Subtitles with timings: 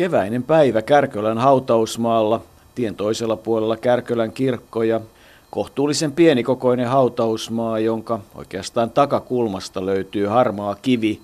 [0.00, 2.42] Keväinen päivä Kärkölän hautausmaalla,
[2.74, 5.00] tien toisella puolella Kärkölän kirkko ja
[5.50, 11.20] kohtuullisen pienikokoinen hautausmaa, jonka oikeastaan takakulmasta löytyy harmaa kivi.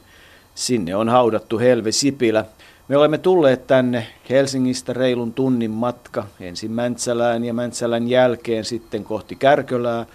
[0.54, 2.44] Sinne on haudattu Helve Sipilä.
[2.88, 9.36] Me olemme tulleet tänne Helsingistä reilun tunnin matka, ensin Mäntsälään ja Mäntsälän jälkeen sitten kohti
[9.36, 10.06] Kärkölää,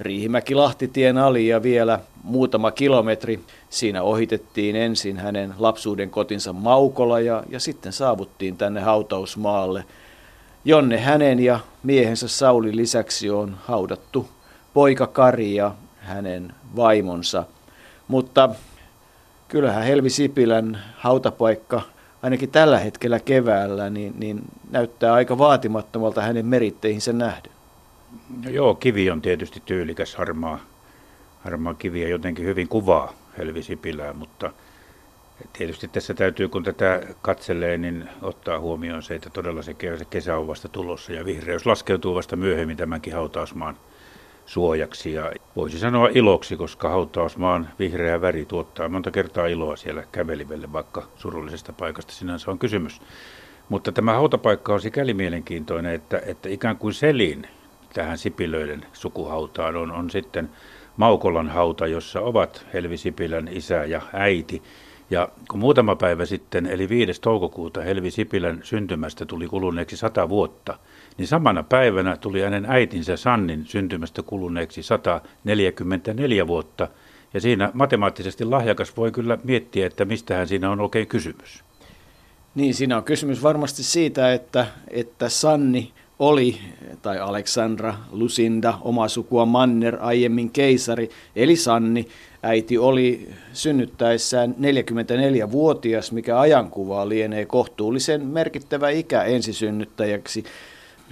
[0.00, 3.40] Riihimäki-Lahtitien ali ja vielä muutama kilometri.
[3.70, 9.84] Siinä ohitettiin ensin hänen lapsuuden kotinsa Maukola ja, ja sitten saavuttiin tänne hautausmaalle,
[10.64, 14.28] jonne hänen ja miehensä Sauli lisäksi on haudattu
[14.74, 17.44] poika Kari ja hänen vaimonsa.
[18.08, 18.48] Mutta
[19.48, 21.82] kyllähän Helvi Sipilän hautapaikka
[22.22, 27.55] ainakin tällä hetkellä keväällä niin, niin näyttää aika vaatimattomalta hänen meritteihinsä nähden.
[28.44, 30.58] No joo, kivi on tietysti tyylikäs, harmaa,
[31.44, 34.52] harmaa kivi ja jotenkin hyvin kuvaa Helvi Sipilää, mutta
[35.52, 39.76] tietysti tässä täytyy, kun tätä katselee, niin ottaa huomioon se, että todella se
[40.10, 43.76] kesä on vasta tulossa ja vihreys laskeutuu vasta myöhemmin tämänkin hautausmaan
[44.46, 50.72] suojaksi ja voisi sanoa iloksi, koska hautausmaan vihreä väri tuottaa monta kertaa iloa siellä kävelivelle,
[50.72, 53.02] vaikka surullisesta paikasta sinänsä on kysymys.
[53.68, 57.46] Mutta tämä hautapaikka on sikäli mielenkiintoinen, että, että ikään kuin selin
[57.96, 60.50] tähän Sipilöiden sukuhautaan on, on sitten
[60.96, 64.62] Maukolan hauta, jossa ovat Helvi Sipilän isä ja äiti.
[65.10, 67.20] Ja kun muutama päivä sitten, eli 5.
[67.20, 70.78] toukokuuta Helvi Sipilän syntymästä tuli kuluneeksi sata vuotta,
[71.18, 76.88] niin samana päivänä tuli hänen äitinsä Sannin syntymästä kuluneeksi 144 vuotta.
[77.34, 81.64] Ja siinä matemaattisesti lahjakas voi kyllä miettiä, että mistähän siinä on oikein kysymys.
[82.54, 86.58] Niin, siinä on kysymys varmasti siitä, että, että Sanni oli,
[87.02, 92.08] tai Aleksandra, Lucinda, oma sukua Manner, aiemmin keisari, eli Sanni,
[92.42, 100.44] äiti oli synnyttäessään 44-vuotias, mikä ajankuvaa lienee kohtuullisen merkittävä ikä ensisynnyttäjäksi.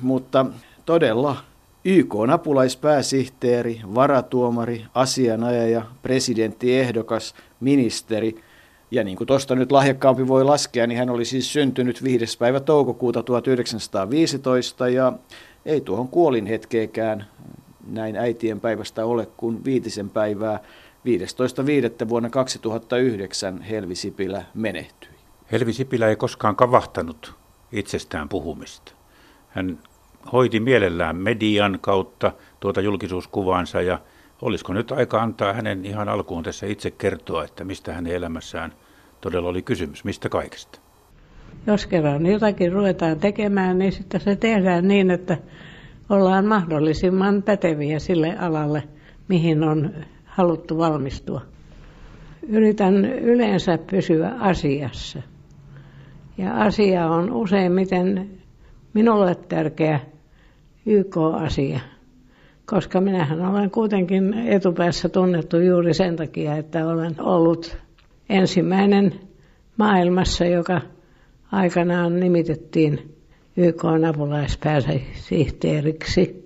[0.02, 0.46] Mutta
[0.86, 1.36] todella
[1.84, 8.36] YK on apulaispääsihteeri, varatuomari, asianajaja, presidenttiehdokas, ministeri–
[8.94, 12.38] ja niin kuin tuosta nyt lahjakkaampi voi laskea, niin hän oli siis syntynyt 5.
[12.38, 15.12] päivä toukokuuta 1915 ja
[15.66, 17.26] ei tuohon kuolin hetkeekään
[17.86, 20.60] näin äitien päivästä ole kuin viitisen päivää
[22.02, 22.08] 15.5.
[22.08, 25.10] vuonna 2009 Helvi Sipilä menehtyi.
[25.52, 27.34] Helvi Sipilä ei koskaan kavahtanut
[27.72, 28.92] itsestään puhumista.
[29.48, 29.78] Hän
[30.32, 33.98] hoiti mielellään median kautta tuota julkisuuskuvaansa ja
[34.42, 38.72] olisiko nyt aika antaa hänen ihan alkuun tässä itse kertoa, että mistä hänen elämässään
[39.24, 40.80] todella oli kysymys, mistä kaikesta.
[41.66, 45.36] Jos kerran jotakin ruvetaan tekemään, niin sitten se tehdään niin, että
[46.08, 48.82] ollaan mahdollisimman päteviä sille alalle,
[49.28, 49.90] mihin on
[50.24, 51.40] haluttu valmistua.
[52.48, 55.22] Yritän yleensä pysyä asiassa.
[56.38, 58.30] Ja asia on useimmiten
[58.94, 60.00] minulle tärkeä
[60.86, 61.80] YK-asia,
[62.66, 67.83] koska minähän olen kuitenkin etupäässä tunnettu juuri sen takia, että olen ollut
[68.28, 69.14] ensimmäinen
[69.76, 70.80] maailmassa, joka
[71.52, 73.14] aikanaan nimitettiin
[73.56, 76.44] YK apulaispääsihteeriksi.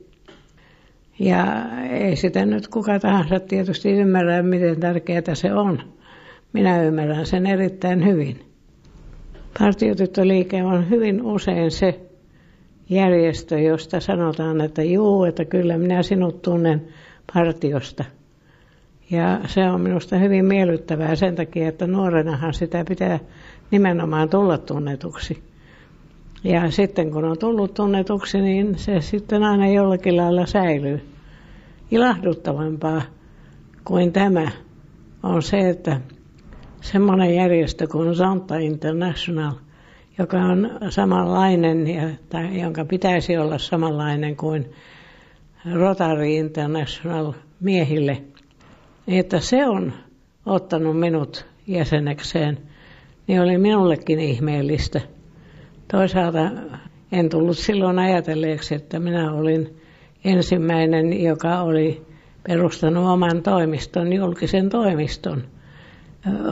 [1.19, 1.47] Ja
[1.91, 5.83] ei sitä nyt kuka tahansa tietysti ymmärrä, miten tärkeää se on.
[6.53, 8.41] Minä ymmärrän sen erittäin hyvin.
[9.59, 12.01] Partiotyttöliike on hyvin usein se
[12.89, 16.89] järjestö, josta sanotaan, että juu, että kyllä minä sinut tunnen
[17.35, 18.05] partiosta–
[19.11, 23.19] ja se on minusta hyvin miellyttävää sen takia, että nuorenahan sitä pitää
[23.71, 25.43] nimenomaan tulla tunnetuksi.
[26.45, 31.01] Ja sitten kun on tullut tunnetuksi, niin se sitten aina jollakin lailla säilyy.
[31.91, 33.03] Ilahduttavampaa
[33.85, 34.51] kuin tämä
[35.23, 36.01] on se, että
[36.81, 39.53] semmoinen järjestö kuin Zonta International,
[40.19, 44.73] joka on samanlainen, ja, tai jonka pitäisi olla samanlainen kuin
[45.75, 48.23] Rotary International miehille–
[49.09, 49.93] että se on
[50.47, 52.59] ottanut minut jäsenekseen,
[53.27, 55.01] niin oli minullekin ihmeellistä.
[55.91, 56.51] Toisaalta
[57.13, 59.77] en tullut silloin ajatelleeksi, että minä olin
[60.25, 62.03] ensimmäinen, joka oli
[62.49, 65.43] perustanut oman toimiston, julkisen toimiston.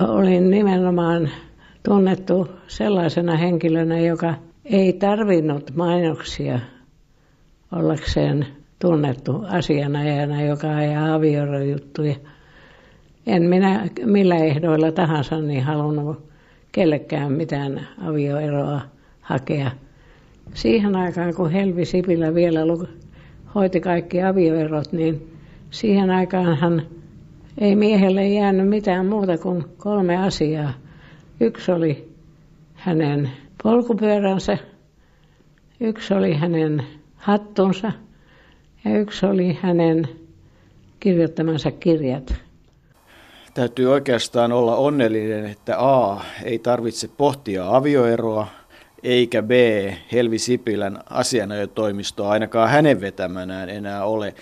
[0.09, 1.31] Olin nimenomaan
[1.82, 6.61] tunnettu sellaisena henkilönä, joka ei tarvinnut mainoksia
[7.73, 8.47] ollakseen
[8.79, 12.17] tunnettu asianajana, joka ajaa aviorojuttuja
[13.26, 16.28] en minä millä ehdoilla tahansa niin halunnut
[16.73, 18.81] kellekään mitään avioeroa
[19.20, 19.70] hakea.
[20.55, 22.61] Siihen aikaan, kun Helvi Sipilä vielä
[23.55, 25.32] hoiti kaikki avioerot, niin
[25.70, 26.82] siihen aikaanhan
[27.58, 30.73] ei miehelle jäänyt mitään muuta kuin kolme asiaa.
[31.40, 32.08] Yksi oli
[32.75, 33.31] hänen
[33.62, 34.58] polkupyöränsä,
[35.81, 36.82] yksi oli hänen
[37.17, 37.93] hattunsa
[38.84, 40.08] ja yksi oli hänen
[41.00, 42.45] kirjoittamansa kirjat.
[43.56, 46.20] Täytyy oikeastaan olla onnellinen, että A.
[46.44, 48.47] ei tarvitse pohtia avioeroa,
[49.03, 49.50] eikä B.
[50.12, 54.35] Helvi Sipilän asianajotoimistoa ainakaan hänen vetämänään enää ole.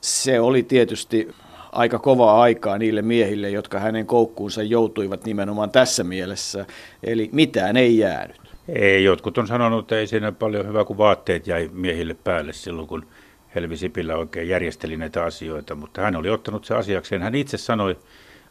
[0.00, 1.28] Se oli tietysti
[1.72, 6.66] aika kovaa aikaa niille miehille, jotka hänen koukkuunsa joutuivat nimenomaan tässä mielessä.
[7.02, 8.40] Eli mitään ei jäänyt.
[8.68, 12.88] Ei, jotkut on sanonut, että ei siinä paljon hyvä, kuin vaatteet jäi miehille päälle silloin,
[12.88, 13.06] kun
[13.54, 17.22] Helvi Sipilä oikein järjesteli näitä asioita, mutta hän oli ottanut se asiakseen.
[17.22, 17.96] Hän itse sanoi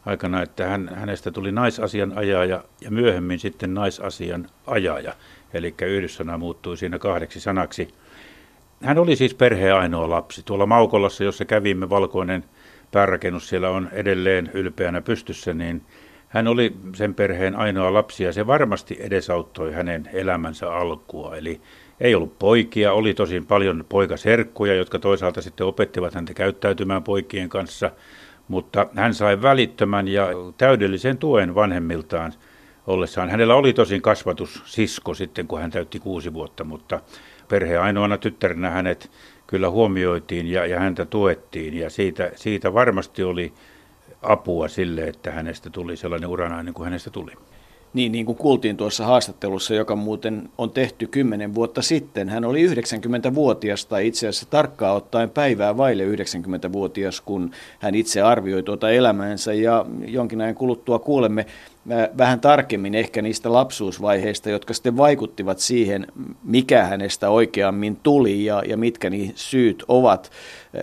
[0.06, 5.12] aikana, että hän, hänestä tuli naisasian ajaja ja myöhemmin sitten naisasian ajaja.
[5.54, 7.88] Eli yhdyssana muuttui siinä kahdeksi sanaksi.
[8.82, 10.42] Hän oli siis perheen ainoa lapsi.
[10.44, 12.44] Tuolla Maukolassa, jossa kävimme, valkoinen
[12.92, 15.82] päärakennus siellä on edelleen ylpeänä pystyssä, niin
[16.28, 21.36] hän oli sen perheen ainoa lapsi ja se varmasti edesauttoi hänen elämänsä alkua.
[21.36, 21.60] Eli
[22.00, 27.90] ei ollut poikia, oli tosin paljon poikaserkkuja, jotka toisaalta sitten opettivat häntä käyttäytymään poikien kanssa,
[28.50, 30.26] mutta hän sai välittömän ja
[30.58, 32.32] täydellisen tuen vanhemmiltaan
[32.86, 33.30] ollessaan.
[33.30, 37.00] Hänellä oli tosin kasvatussisko sitten, kun hän täytti kuusi vuotta, mutta
[37.48, 39.10] perheen ainoana tyttärenä hänet
[39.46, 43.52] kyllä huomioitiin ja, ja häntä tuettiin ja siitä, siitä varmasti oli
[44.22, 47.32] apua sille, että hänestä tuli sellainen uranainen kuin hänestä tuli.
[47.94, 52.28] Niin, niin kuin kuultiin tuossa haastattelussa, joka muuten on tehty kymmenen vuotta sitten.
[52.28, 58.62] Hän oli 90-vuotias tai itse asiassa tarkkaan ottaen päivää vaille 90-vuotias, kun hän itse arvioi
[58.62, 59.52] tuota elämäänsä.
[59.52, 61.46] Ja jonkin ajan kuluttua kuulemme
[61.92, 66.06] äh, vähän tarkemmin ehkä niistä lapsuusvaiheista, jotka sitten vaikuttivat siihen,
[66.44, 70.30] mikä hänestä oikeammin tuli ja, ja mitkä niin syyt ovat.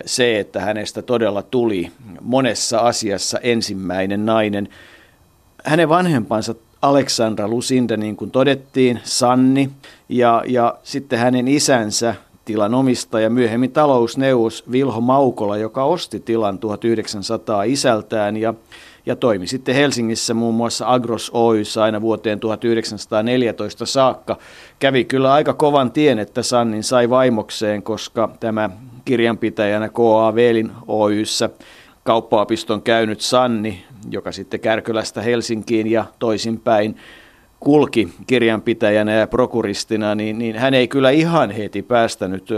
[0.06, 1.90] Se, että hänestä todella tuli
[2.20, 4.68] monessa asiassa ensimmäinen nainen.
[5.64, 9.70] Hänen vanhempansa Aleksandra Lusinda, niin kuin todettiin, Sanni
[10.08, 12.14] ja, ja sitten hänen isänsä,
[12.44, 18.54] tilan omistaja, myöhemmin talousneuvos Vilho Maukola, joka osti tilan 1900 isältään ja,
[19.06, 24.36] ja toimi sitten Helsingissä muun muassa Agros Oyssä aina vuoteen 1914 saakka.
[24.78, 28.70] Kävi kyllä aika kovan tien, että Sannin sai vaimokseen, koska tämä
[29.04, 30.34] kirjanpitäjänä K.A.
[30.34, 31.50] Veelin Oyssä
[32.04, 36.96] kauppaopiston käynyt Sanni joka sitten Kärkölästä Helsinkiin ja toisinpäin
[37.60, 42.48] kulki kirjanpitäjänä ja prokuristina, niin, niin hän ei kyllä ihan heti päästänyt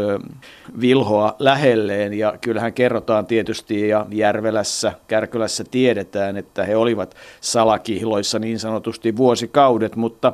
[0.81, 2.13] Vilhoa lähelleen.
[2.13, 9.97] Ja kyllähän kerrotaan tietysti ja Järvelässä, Kärkölässä tiedetään, että he olivat salakihloissa niin sanotusti vuosikaudet,
[9.97, 10.33] mutta,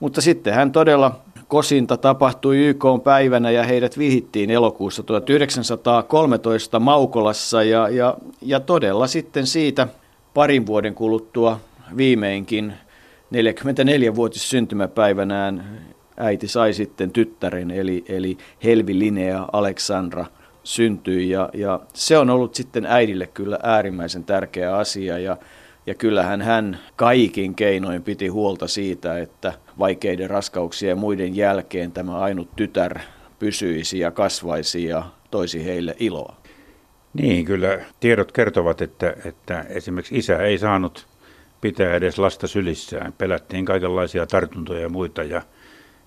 [0.00, 7.88] mutta sitten hän todella kosinta tapahtui YK päivänä ja heidät vihittiin elokuussa 1913 Maukolassa ja,
[7.88, 9.88] ja, ja todella sitten siitä–
[10.34, 11.60] parin vuoden kuluttua
[11.96, 12.72] viimeinkin
[13.34, 15.80] 44-vuotis syntymäpäivänään
[16.16, 20.26] äiti sai sitten tyttären, eli, eli Helvi Linnea Aleksandra
[20.64, 21.30] syntyi.
[21.30, 25.18] Ja, ja se on ollut sitten äidille kyllä äärimmäisen tärkeä asia.
[25.18, 25.36] Ja,
[25.86, 32.18] ja kyllähän hän kaikin keinoin piti huolta siitä, että vaikeiden raskauksien ja muiden jälkeen tämä
[32.18, 32.98] ainut tytär
[33.38, 36.41] pysyisi ja kasvaisi ja toisi heille iloa.
[37.14, 41.06] Niin, kyllä tiedot kertovat, että, että esimerkiksi isä ei saanut
[41.60, 43.12] pitää edes lasta sylissään.
[43.18, 45.42] Pelättiin kaikenlaisia tartuntoja ja muita ja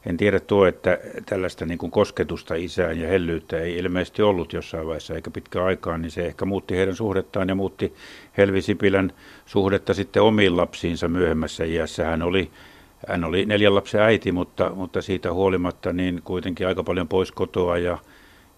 [0.05, 4.87] en tiedä tuo, että tällaista niin kuin kosketusta isään ja hellyyttä ei ilmeisesti ollut jossain
[4.87, 7.93] vaiheessa eikä pitkä aikaa, niin se ehkä muutti heidän suhdettaan ja muutti
[8.37, 9.13] Helvi Sipilän
[9.45, 12.05] suhdetta sitten omiin lapsiinsa myöhemmässä iässä.
[12.05, 12.51] Hän oli,
[13.07, 17.77] hän oli neljän lapsen äiti, mutta, mutta siitä huolimatta niin kuitenkin aika paljon pois kotoa
[17.77, 17.97] ja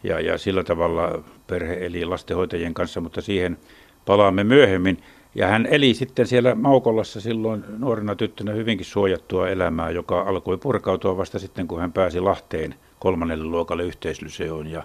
[0.04, 3.58] ja, ja sillä tavalla perhe eli lastenhoitajien kanssa, mutta siihen
[4.06, 5.04] palaamme myöhemmin.
[5.36, 11.18] Ja hän eli sitten siellä Maukolassa silloin nuorena tyttönä hyvinkin suojattua elämää, joka alkoi purkautua
[11.18, 14.68] vasta sitten, kun hän pääsi Lahteen kolmannelle luokalle yhteislyseoon.
[14.68, 14.84] Ja,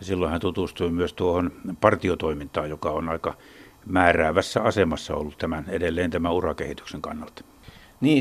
[0.00, 3.34] ja silloin hän tutustui myös tuohon partiotoimintaan, joka on aika
[3.86, 7.44] määräävässä asemassa ollut tämän, edelleen tämän urakehityksen kannalta.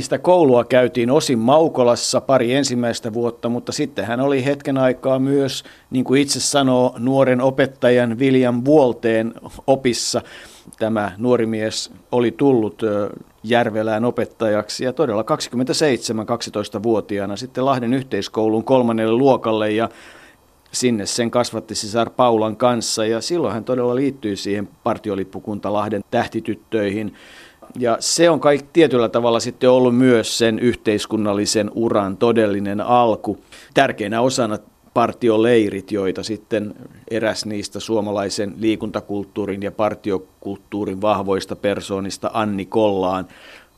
[0.02, 5.64] Sitä koulua käytiin osin Maukolassa pari ensimmäistä vuotta, mutta sitten hän oli hetken aikaa myös,
[5.92, 9.34] niin kuin itse sanoo, nuoren opettajan William Vuolteen
[9.68, 10.22] opissa.
[10.80, 12.82] Tämä nuori mies oli tullut
[13.44, 19.90] Järvelään opettajaksi ja todella 27-12-vuotiaana sitten Lahden yhteiskoulun kolmannelle luokalle ja
[20.72, 27.14] sinne sen kasvatti sisar Paulan kanssa ja silloin hän todella liittyi siihen partiolippukunta Lahden tähtityttöihin.
[27.80, 33.38] Ja se on kaikki tietyllä tavalla sitten ollut myös sen yhteiskunnallisen uran todellinen alku.
[33.74, 34.58] Tärkeänä osana
[34.94, 36.76] partioleirit, joita sitten
[37.12, 43.28] eräs niistä suomalaisen liikuntakulttuurin ja partiokulttuurin vahvoista persoonista Anni Kollaan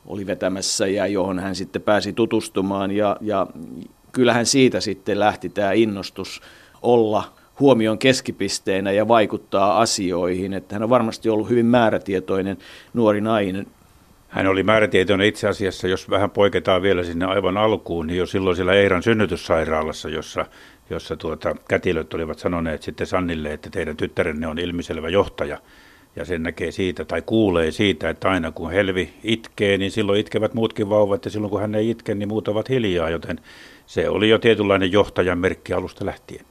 [0.06, 3.46] oli vetämässä ja johon hän sitten pääsi tutustumaan ja, ja
[4.12, 6.40] kyllähän siitä sitten lähti tämä innostus
[6.82, 7.24] olla
[7.60, 10.52] huomion keskipisteenä ja vaikuttaa asioihin.
[10.52, 12.58] Että hän on varmasti ollut hyvin määrätietoinen
[12.94, 13.66] nuori nainen.
[14.28, 18.56] Hän oli määrätietoinen itse asiassa, jos vähän poiketaan vielä sinne aivan alkuun, niin jo silloin
[18.56, 20.46] siellä Eiran synnytyssairaalassa, jossa,
[20.90, 25.58] jossa tuota, kätilöt olivat sanoneet sitten Sannille, että teidän tyttärenne on ilmiselvä johtaja.
[26.16, 30.54] Ja sen näkee siitä tai kuulee siitä, että aina kun Helvi itkee, niin silloin itkevät
[30.54, 33.40] muutkin vauvat ja silloin kun hän ei itke, niin muut ovat hiljaa, joten
[33.86, 36.44] se oli jo tietynlainen johtajan merkki alusta lähtien.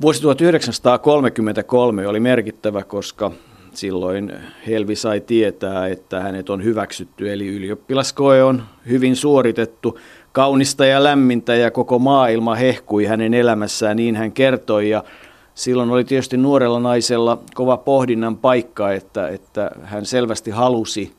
[0.00, 3.30] Vuosi 1933 oli merkittävä, koska
[3.76, 4.32] silloin
[4.66, 9.98] Helvi sai tietää, että hänet on hyväksytty, eli ylioppilaskoe on hyvin suoritettu,
[10.32, 14.90] kaunista ja lämmintä ja koko maailma hehkui hänen elämässään, niin hän kertoi.
[14.90, 15.04] Ja
[15.54, 21.12] silloin oli tietysti nuorella naisella kova pohdinnan paikka, että, että hän selvästi halusi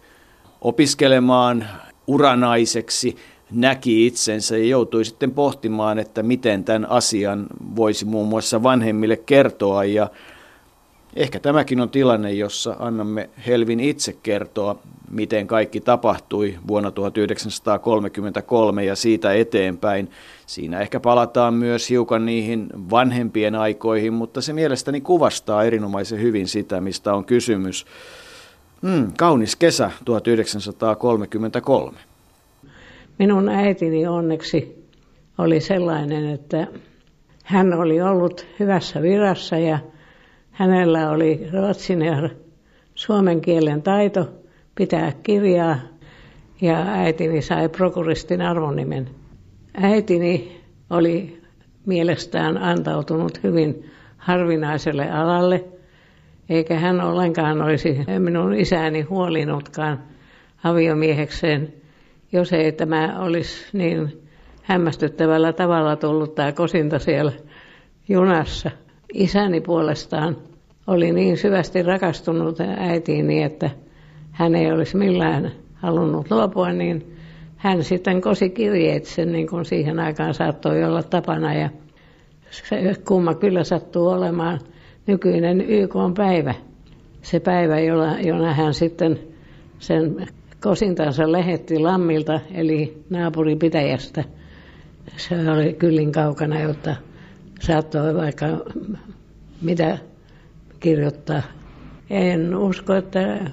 [0.61, 1.67] opiskelemaan
[2.07, 3.15] uranaiseksi,
[3.51, 9.83] näki itsensä ja joutui sitten pohtimaan, että miten tämän asian voisi muun muassa vanhemmille kertoa.
[9.83, 10.09] Ja
[11.15, 14.79] ehkä tämäkin on tilanne, jossa annamme Helvin itse kertoa,
[15.11, 20.11] miten kaikki tapahtui vuonna 1933 ja siitä eteenpäin.
[20.45, 26.81] Siinä ehkä palataan myös hiukan niihin vanhempien aikoihin, mutta se mielestäni kuvastaa erinomaisen hyvin sitä,
[26.81, 27.85] mistä on kysymys.
[28.81, 31.97] Hmm, kaunis kesä 1933.
[33.19, 34.87] Minun äitini onneksi
[35.37, 36.67] oli sellainen, että
[37.43, 39.79] hän oli ollut hyvässä virassa ja
[40.53, 42.29] hänellä oli ruotsin ja
[42.95, 44.29] suomen kielen taito
[44.75, 45.75] pitää kirjaa
[46.61, 49.09] ja äitini sai prokuristin arvonimen.
[49.81, 51.41] Äitini oli
[51.85, 55.63] mielestään antautunut hyvin harvinaiselle alalle,
[56.49, 60.03] eikä hän ollenkaan olisi minun isäni huolinutkaan
[60.63, 61.73] aviomiehekseen
[62.33, 64.21] jos ei tämä olisi niin
[64.63, 67.31] hämmästyttävällä tavalla tullut tämä kosinta siellä
[68.09, 68.71] junassa.
[69.13, 70.37] Isäni puolestaan
[70.87, 73.69] oli niin syvästi rakastunut äitiini, että
[74.31, 77.15] hän ei olisi millään halunnut luopua, niin
[77.57, 81.53] hän sitten kosi kirjeitse, niin kuin siihen aikaan saattoi olla tapana.
[81.53, 81.69] Ja
[82.51, 84.59] se kumma kyllä sattuu olemaan
[85.07, 86.53] nykyinen YK-päivä.
[87.21, 89.19] Se päivä, jona, jona hän sitten
[89.79, 90.27] sen
[90.61, 94.23] kosintansa lähetti Lammilta, eli naapuripitäjästä.
[95.17, 96.95] Se oli kyllin kaukana, jotta
[97.65, 98.45] saattoi vaikka
[99.61, 99.97] mitä
[100.79, 101.41] kirjoittaa.
[102.09, 103.51] En usko, että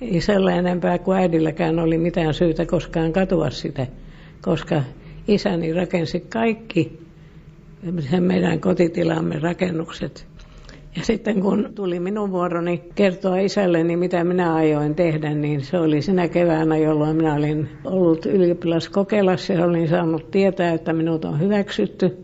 [0.00, 3.86] isällä enempää kuin äidilläkään oli mitään syytä koskaan katua sitä,
[4.42, 4.82] koska
[5.28, 6.98] isäni rakensi kaikki
[8.10, 10.26] sen meidän kotitilamme rakennukset
[10.96, 16.02] ja sitten kun tuli minun vuoroni kertoa isälleni, mitä minä ajoin tehdä, niin se oli
[16.02, 22.16] sinä keväänä, jolloin minä olin ollut ylioppilaskokeilassa ja olin saanut tietää, että minut on hyväksytty.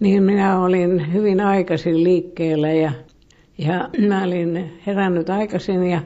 [0.00, 2.92] Niin minä olin hyvin aikaisin liikkeellä ja,
[3.58, 6.00] ja mä olin herännyt aikaisin ja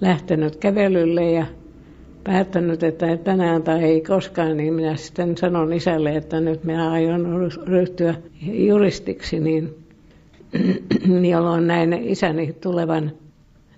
[0.00, 1.46] lähtenyt kävelylle ja
[2.24, 7.50] päättänyt, että tänään tai ei koskaan, niin minä sitten sanon isälle, että nyt minä aion
[7.66, 9.74] ryhtyä juristiksi, niin
[11.30, 13.12] jolloin näin isäni tulevan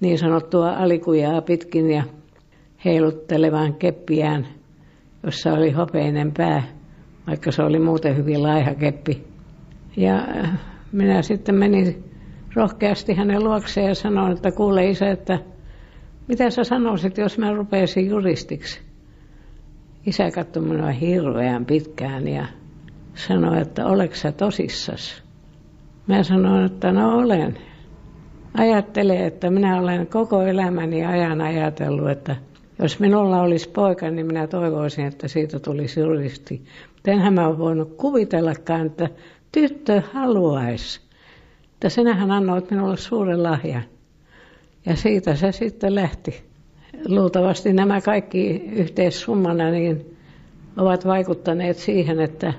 [0.01, 2.03] niin sanottua alikujaa pitkin ja
[2.85, 4.47] heiluttelevan keppiään,
[5.23, 6.63] jossa oli hopeinen pää,
[7.27, 9.28] vaikka se oli muuten hyvin laiha keppi.
[9.99, 10.51] Ja äh,
[10.93, 12.05] minä sitten menin
[12.55, 15.39] rohkeasti hänen luokseen ja sanoin, että kuule isä, että
[16.29, 18.81] mitä sä sanoisit, jos mä rupeisin juristiksi?
[20.07, 22.47] Isä katsoi minua hirveän pitkään ja
[23.15, 25.23] sanoi, että oleks sä tosissas?
[26.07, 27.59] Mä sanoin, että no olen.
[28.55, 32.37] Ajattele, että minä olen koko elämäni ajan ajatellut, että
[32.79, 36.63] jos minulla olisi poika, niin minä toivoisin, että siitä tulisi juristi.
[36.95, 39.09] Mutta enhän mä voinut kuvitellakaan, että
[39.53, 41.01] tyttö haluaisi.
[41.75, 43.83] Että sinähän annoit minulle suuren lahjan.
[44.87, 46.43] Ja siitä se sitten lähti.
[47.09, 50.17] Luultavasti nämä kaikki yhteissummana niin
[50.77, 52.53] ovat vaikuttaneet siihen, että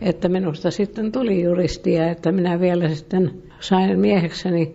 [0.00, 4.72] että minusta sitten tuli juristia, että minä vielä sitten sain miehekseni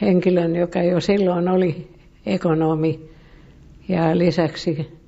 [0.00, 1.88] henkilön, joka jo silloin oli
[2.26, 3.00] ekonomi
[3.88, 4.98] ja lisäksi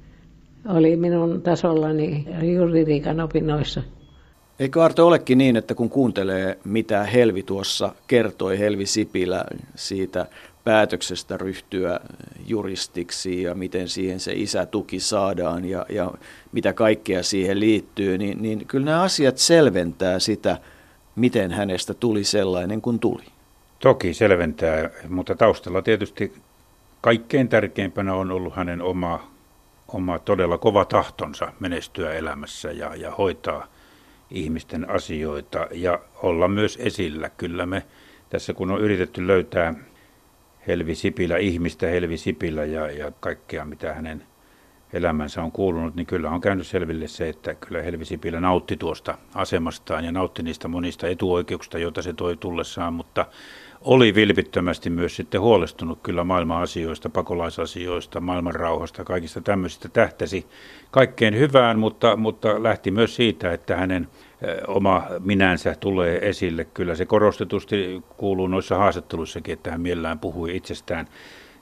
[0.68, 3.82] oli minun tasollani juridiikan opinnoissa.
[4.58, 9.44] Eikö Arto olekin niin, että kun kuuntelee, mitä Helvi tuossa kertoi, Helvi Sipilä
[9.74, 10.26] siitä
[10.64, 12.00] päätöksestä ryhtyä
[12.46, 16.10] juristiksi ja miten siihen se isätuki saadaan ja, ja
[16.52, 20.58] mitä kaikkea siihen liittyy, niin, niin kyllä nämä asiat selventää sitä,
[21.16, 23.24] miten hänestä tuli sellainen kuin tuli.
[23.78, 26.32] Toki selventää, mutta taustalla tietysti
[27.00, 29.30] kaikkein tärkeimpänä on ollut hänen oma,
[29.88, 33.73] oma todella kova tahtonsa menestyä elämässä ja, ja hoitaa
[34.30, 37.28] ihmisten asioita ja olla myös esillä.
[37.28, 37.82] Kyllä me
[38.30, 39.74] tässä kun on yritetty löytää
[40.66, 44.26] Helvi Sipilä, ihmistä Helvi Sipilä ja, ja kaikkea mitä hänen
[44.92, 49.18] elämänsä on kuulunut, niin kyllä on käynyt selville se, että kyllä Helvi Sipilä nautti tuosta
[49.34, 53.26] asemastaan ja nautti niistä monista etuoikeuksista, joita se toi tullessaan, mutta
[53.84, 60.46] oli vilpittömästi myös sitten huolestunut kyllä maailman asioista, pakolaisasioista, maailman rauhasta, kaikista tämmöisistä tähtäsi
[60.90, 64.08] kaikkeen hyvään, mutta, mutta lähti myös siitä, että hänen
[64.66, 66.64] oma minänsä tulee esille.
[66.64, 71.06] Kyllä se korostetusti kuuluu noissa haastatteluissakin, että hän mielellään puhui itsestään.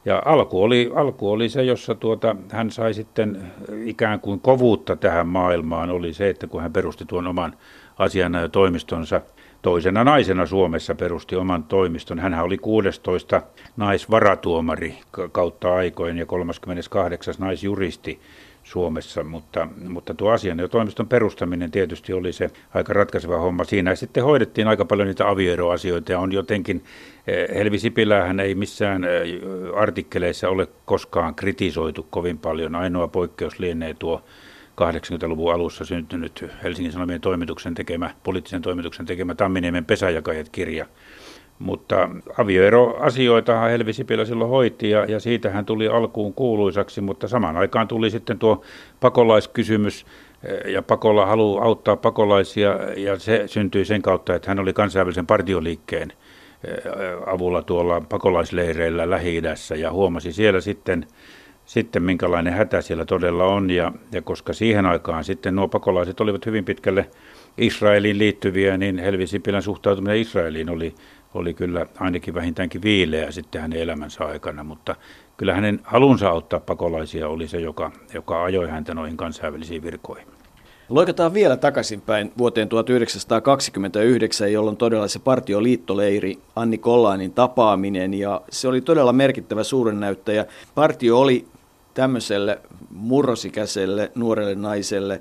[0.05, 3.52] Ja alku oli, alku oli se, jossa tuota, hän sai sitten
[3.85, 7.57] ikään kuin kovuutta tähän maailmaan, oli se, että kun hän perusti tuon oman
[7.99, 9.21] asianajotoimistonsa,
[9.62, 12.19] toisena naisena Suomessa perusti oman toimiston.
[12.19, 13.42] Hän oli 16
[13.76, 14.99] naisvaratuomari
[15.33, 18.21] kautta aikojen ja 38 naisjuristi
[18.62, 23.64] Suomessa, mutta, mutta tuo asian ja toimiston perustaminen tietysti oli se aika ratkaiseva homma.
[23.64, 26.85] Siinä sitten hoidettiin aika paljon niitä avioeroasioita ja on jotenkin,
[27.26, 29.21] eh, Helvi Sipilähän ei missään eh,
[29.76, 32.75] artikkeleissa ole koskaan kritisoitu kovin paljon.
[32.75, 34.23] Ainoa poikkeus lienee tuo
[34.81, 40.87] 80-luvun alussa syntynyt Helsingin Sanomien toimituksen tekemä, poliittisen toimituksen tekemä Tamminiemen pesäjakajat-kirja,
[41.59, 47.57] mutta avioeroasioita Helvi Sipilä silloin hoiti ja, ja siitä hän tuli alkuun kuuluisaksi, mutta samaan
[47.57, 48.62] aikaan tuli sitten tuo
[49.00, 50.07] pakolaiskysymys
[50.43, 55.26] eh, ja pakolla halu auttaa pakolaisia ja se syntyi sen kautta, että hän oli kansainvälisen
[55.26, 56.12] partioliikkeen
[56.64, 56.83] eh,
[57.26, 61.07] avulla tuolla pakolaisleireillä Lähi-idässä ja huomasi siellä sitten,
[61.66, 66.47] sitten minkälainen hätä siellä todella on ja, ja koska siihen aikaan sitten nuo pakolaiset olivat
[66.47, 67.11] hyvin pitkälle
[67.59, 70.95] Israeliin liittyviä, niin Helvi Sipilän suhtautuminen Israeliin oli
[71.35, 74.97] oli kyllä ainakin vähintäänkin viileä sitten hänen elämänsä aikana, mutta
[75.37, 80.26] kyllä hänen halunsa auttaa pakolaisia oli se, joka, joka ajoi häntä noihin kansainvälisiin virkoihin.
[80.88, 88.81] Loikataan vielä takaisinpäin vuoteen 1929, jolloin todella se partioliittoleiri Anni Kollaanin tapaaminen ja se oli
[88.81, 90.46] todella merkittävä näyttäjä.
[90.75, 91.46] Partio oli
[91.94, 95.20] tämmöiselle murrosikäiselle nuorelle naiselle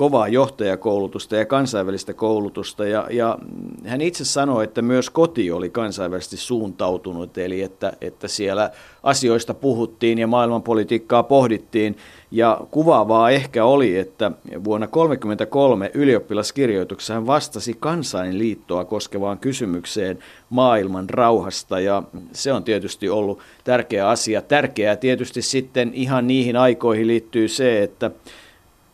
[0.00, 2.86] kovaa johtajakoulutusta ja kansainvälistä koulutusta.
[2.86, 3.38] Ja, ja
[3.86, 8.70] hän itse sanoi, että myös koti oli kansainvälisesti suuntautunut, eli että, että siellä
[9.02, 11.96] asioista puhuttiin ja maailmanpolitiikkaa pohdittiin.
[12.30, 14.32] Ja kuvaavaa ehkä oli, että
[14.64, 20.18] vuonna 1933 ylioppilaskirjoituksessa hän vastasi kansainliittoa koskevaan kysymykseen
[20.50, 21.80] maailman rauhasta.
[21.80, 24.42] Ja se on tietysti ollut tärkeä asia.
[24.42, 28.10] Tärkeää tietysti sitten ihan niihin aikoihin liittyy se, että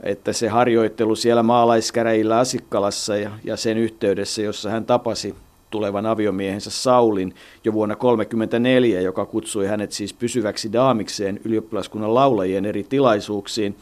[0.03, 5.35] että se harjoittelu siellä maalaiskäräjillä Asikkalassa ja, ja sen yhteydessä, jossa hän tapasi
[5.71, 12.85] tulevan aviomiehensä Saulin jo vuonna 1934, joka kutsui hänet siis pysyväksi daamikseen ylioppilaskunnan laulajien eri
[12.85, 13.77] tilaisuuksiin.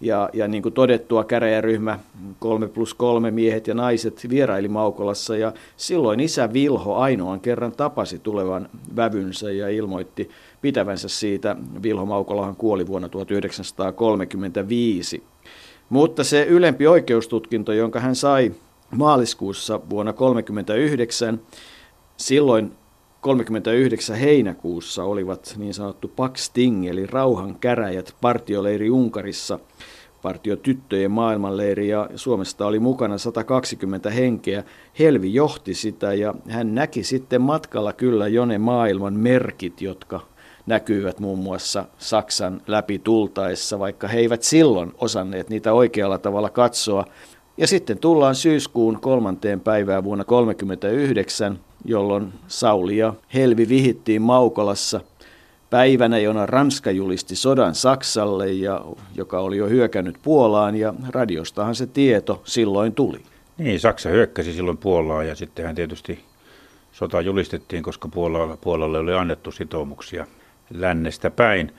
[0.00, 1.98] Ja, ja niin kuin todettua, käräjäryhmä
[2.38, 8.18] 3 plus 3 miehet ja naiset vieraili Maukolassa ja silloin isä Vilho ainoan kerran tapasi
[8.18, 10.30] tulevan vävynsä ja ilmoitti
[10.62, 11.56] pitävänsä siitä.
[11.82, 15.22] Vilho Maukolahan kuoli vuonna 1935.
[15.90, 18.54] Mutta se ylempi oikeustutkinto, jonka hän sai
[18.90, 21.40] maaliskuussa vuonna 1939,
[22.16, 22.72] silloin
[23.20, 29.58] 39 heinäkuussa olivat niin sanottu Pax Ting, eli rauhan käräjät, partioleiri Unkarissa,
[30.22, 34.64] partiotyttöjen maailmanleiri, ja Suomesta oli mukana 120 henkeä.
[34.98, 40.20] Helvi johti sitä, ja hän näki sitten matkalla kyllä jo ne maailman merkit, jotka
[40.70, 47.04] näkyvät muun muassa Saksan läpi tultaessa, vaikka he eivät silloin osanneet niitä oikealla tavalla katsoa.
[47.56, 55.00] Ja sitten tullaan syyskuun kolmanteen päivään vuonna 1939, jolloin Sauli ja Helvi vihittiin Maukolassa
[55.70, 61.86] päivänä, jona Ranska julisti sodan Saksalle, ja, joka oli jo hyökännyt Puolaan, ja radiostahan se
[61.86, 63.20] tieto silloin tuli.
[63.58, 66.20] Niin, Saksa hyökkäsi silloin Puolaan, ja sittenhän tietysti
[66.92, 68.08] sota julistettiin, koska
[68.60, 70.26] Puolalle oli annettu sitoumuksia
[70.70, 71.72] lännestä päin.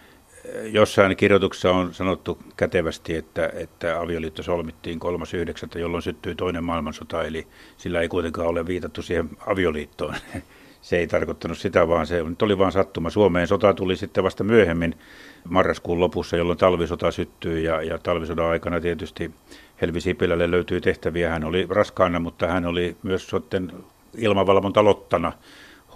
[0.63, 4.99] Jossain kirjoituksessa on sanottu kätevästi, että, että avioliitto solmittiin
[5.73, 10.15] 3.9., jolloin syttyi toinen maailmansota, eli sillä ei kuitenkaan ole viitattu siihen avioliittoon.
[10.81, 13.09] Se ei tarkoittanut sitä, vaan se nyt oli vain sattuma.
[13.09, 14.95] Suomeen sota tuli sitten vasta myöhemmin
[15.49, 19.31] marraskuun lopussa, jolloin talvisota syttyi ja, ja talvisodan aikana tietysti
[19.81, 21.29] Helvi Sipilälle löytyi tehtäviä.
[21.29, 23.73] Hän oli raskaana, mutta hän oli myös sitten
[24.17, 25.31] ilmavalvontalottana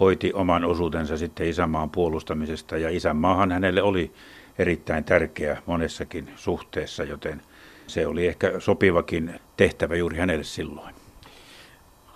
[0.00, 4.12] hoiti oman osuutensa sitten isänmaan puolustamisesta ja isänmaahan hänelle oli
[4.58, 7.42] erittäin tärkeä monessakin suhteessa, joten
[7.86, 10.95] se oli ehkä sopivakin tehtävä juuri hänelle silloin.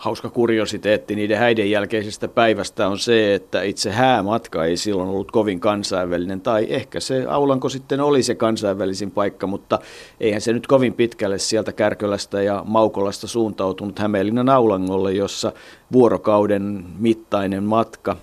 [0.00, 5.60] Hauska kuriositeetti niiden häiden jälkeisestä päivästä on se, että itse häämatka ei silloin ollut kovin
[5.60, 9.78] kansainvälinen, tai ehkä se Aulanko sitten oli se kansainvälisin paikka, mutta
[10.20, 15.52] eihän se nyt kovin pitkälle sieltä Kärkölästä ja Maukolasta suuntautunut Hämeenlinnan Aulangolle, jossa
[15.92, 18.16] vuorokauden mittainen matka,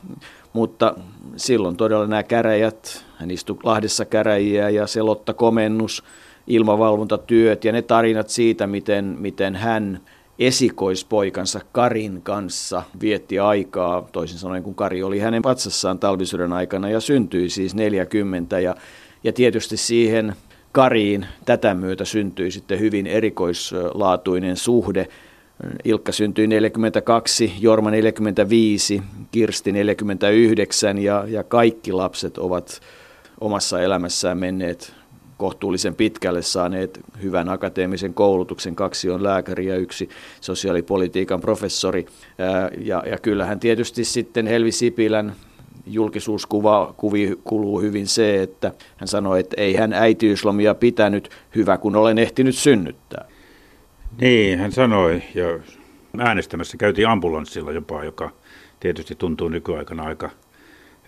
[0.54, 0.96] mutta
[1.36, 6.04] silloin todella nämä käräjät, hän istui Lahdessa käräjiä ja se Lotta komennus,
[6.48, 10.00] ilmavalvontatyöt ja ne tarinat siitä, miten, miten hän
[10.40, 17.00] esikoispoikansa Karin kanssa vietti aikaa, toisin sanoen kun Kari oli hänen patsassaan talvisodan aikana ja
[17.00, 18.76] syntyi siis 40 ja,
[19.24, 20.36] ja tietysti siihen
[20.72, 25.08] Kariin tätä myötä syntyi sitten hyvin erikoislaatuinen suhde.
[25.84, 32.82] Ilkka syntyi 42, Jorma 45, Kirsti 49 ja, ja kaikki lapset ovat
[33.42, 34.94] omassa elämässään menneet
[35.38, 38.76] kohtuullisen pitkälle saaneet hyvän akateemisen koulutuksen.
[38.76, 40.10] Kaksi on lääkäri ja yksi
[40.42, 42.06] sosiaalipolitiikan professori.
[42.78, 45.36] Ja, ja kyllähän tietysti sitten Helvi Sipilän
[45.88, 51.96] julkisuuskuva kuvi kuluu hyvin se, että hän sanoi, että ei hän äitiyslomia pitänyt, hyvä kun
[51.96, 53.26] olen ehtinyt synnyttää.
[54.22, 55.60] Niin, hän sanoi, ja
[56.18, 58.30] äänestämässä käytiin ambulanssilla jopa, joka
[58.80, 60.30] tietysti tuntuu nykyaikana aika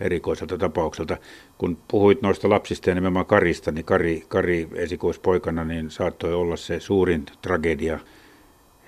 [0.00, 1.16] erikoiselta tapaukselta.
[1.58, 6.80] Kun puhuit noista lapsista ja nimenomaan Karista, niin Kari, Kari esikoispoikana niin saattoi olla se
[6.80, 7.98] suurin tragedia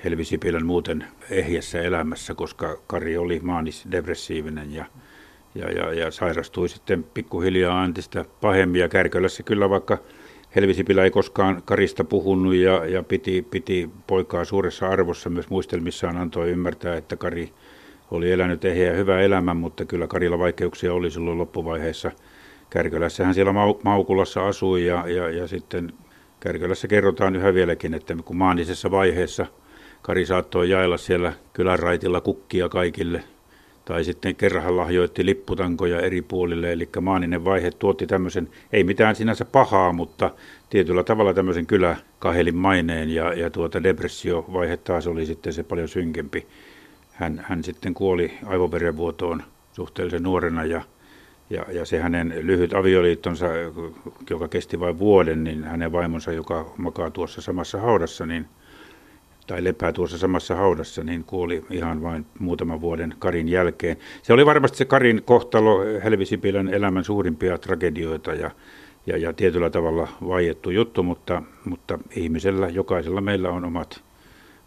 [0.05, 4.85] Helvi Sipilän muuten ehjässä elämässä, koska Kari oli maanis depressiivinen ja,
[5.55, 8.81] ja, ja, ja sairastui sitten pikkuhiljaa entistä pahemmin.
[8.81, 9.98] Ja Kärkölässä kyllä vaikka
[10.57, 16.16] Helvi Sipilä ei koskaan Karista puhunut ja, ja piti, piti poikaa suuressa arvossa myös muistelmissaan
[16.16, 17.53] antoi ymmärtää, että Kari
[18.12, 22.11] oli elänyt ehjä ja hyvä elämä, mutta kyllä Karilla vaikeuksia oli silloin loppuvaiheessa.
[22.70, 23.53] Kärkölässähän siellä
[23.85, 25.92] Maukulassa asui ja, ja, ja sitten
[26.40, 29.46] Kärkölässä kerrotaan yhä vieläkin, että kun maanisessa vaiheessa
[30.03, 33.25] Kari saattoi jaella siellä kylänraitilla kukkia kaikille,
[33.85, 39.44] tai sitten kerran lahjoitti lipputankoja eri puolille, eli maaninen vaihe tuotti tämmöisen, ei mitään sinänsä
[39.44, 40.31] pahaa, mutta
[40.70, 46.46] tietyllä tavalla tämmöisen kyläkahelin maineen, ja, ja tuota depressiovaihe taas oli sitten se paljon synkempi
[47.12, 50.83] hän, hän sitten kuoli aivoverenvuotoon suhteellisen nuorena ja,
[51.51, 53.46] ja, ja se hänen lyhyt avioliittonsa,
[54.31, 58.46] joka kesti vain vuoden, niin hänen vaimonsa, joka makaa tuossa samassa haudassa, niin,
[59.46, 63.96] tai lepää tuossa samassa haudassa, niin kuoli ihan vain muutaman vuoden Karin jälkeen.
[64.22, 68.51] Se oli varmasti se Karin kohtalo Helvisipilän elämän suurimpia tragedioita ja,
[69.07, 74.03] ja, ja tietyllä tavalla vaiettu juttu, mutta, mutta ihmisellä, jokaisella meillä on omat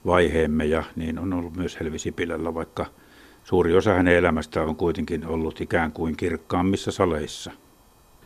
[0.06, 2.86] vaiheemme ja niin on ollut myös Helvi Sipilällä, vaikka
[3.44, 7.52] suuri osa hänen elämästään on kuitenkin ollut ikään kuin kirkkaammissa saleissa.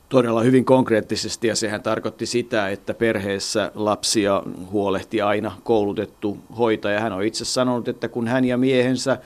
[0.10, 7.00] Todella hyvin konkreettisesti ja sehän tarkoitti sitä, että perheessä lapsia huolehti aina koulutettu hoitaja.
[7.00, 9.18] Hän on itse sanonut, että kun hän ja miehensä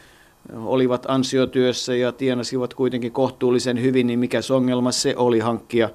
[0.55, 5.89] olivat ansiotyössä ja tienasivat kuitenkin kohtuullisen hyvin, niin mikä ongelma se oli hankkia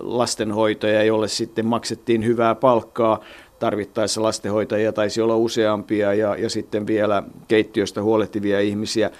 [0.00, 3.20] lastenhoitaja, jolle sitten maksettiin hyvää palkkaa
[3.58, 9.10] tarvittaessa lastenhoitajia taisi olla useampia ja, ja sitten vielä keittiöstä huolehtivia ihmisiä.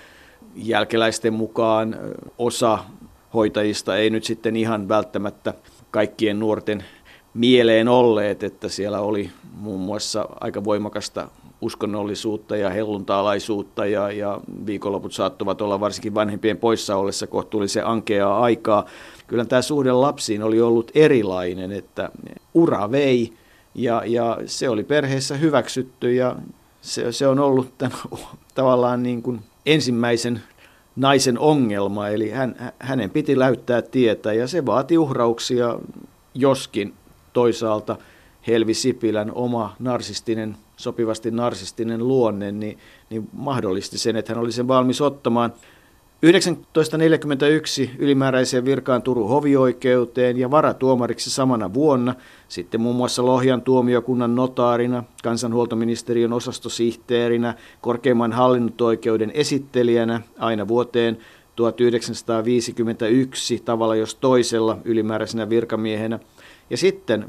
[0.55, 1.96] Jälkeläisten mukaan
[2.38, 2.79] osa
[3.35, 5.55] hoitajista ei nyt sitten ihan välttämättä
[5.90, 6.85] kaikkien nuorten
[7.35, 11.29] mieleen olleet, että siellä oli muun muassa aika voimakasta
[11.61, 18.85] uskonnollisuutta ja helluntaalaisuutta ja, ja viikonloput saattavat olla varsinkin vanhempien poissa ollessa kohtuullisen ankeaa aikaa.
[19.27, 22.11] Kyllä tämä suhde lapsiin oli ollut erilainen, että
[22.55, 23.33] ura vei
[23.78, 26.36] ja, ja se oli perheessä hyväksytty ja
[26.80, 27.98] se, se on ollut tämän,
[28.54, 30.42] tavallaan niin kuin ensimmäisen
[30.96, 35.78] naisen ongelma, eli hän, hänen piti läyttää tietä ja se vaati uhrauksia,
[36.34, 36.94] joskin
[37.32, 37.96] toisaalta
[38.46, 42.78] Helvi Sipilän oma narsistinen, sopivasti narsistinen luonne, niin,
[43.10, 45.52] niin mahdollisti sen, että hän oli sen valmis ottamaan.
[46.20, 52.14] 1941 ylimääräiseen virkaan Turun hovioikeuteen ja varatuomariksi samana vuonna,
[52.48, 61.18] sitten muun muassa Lohjan tuomiokunnan notaarina, kansanhuoltoministeriön osastosihteerinä, korkeimman hallinnotoikeuden esittelijänä aina vuoteen
[61.57, 66.18] 1951 tavalla jos toisella ylimääräisenä virkamiehenä–
[66.70, 67.26] ja sitten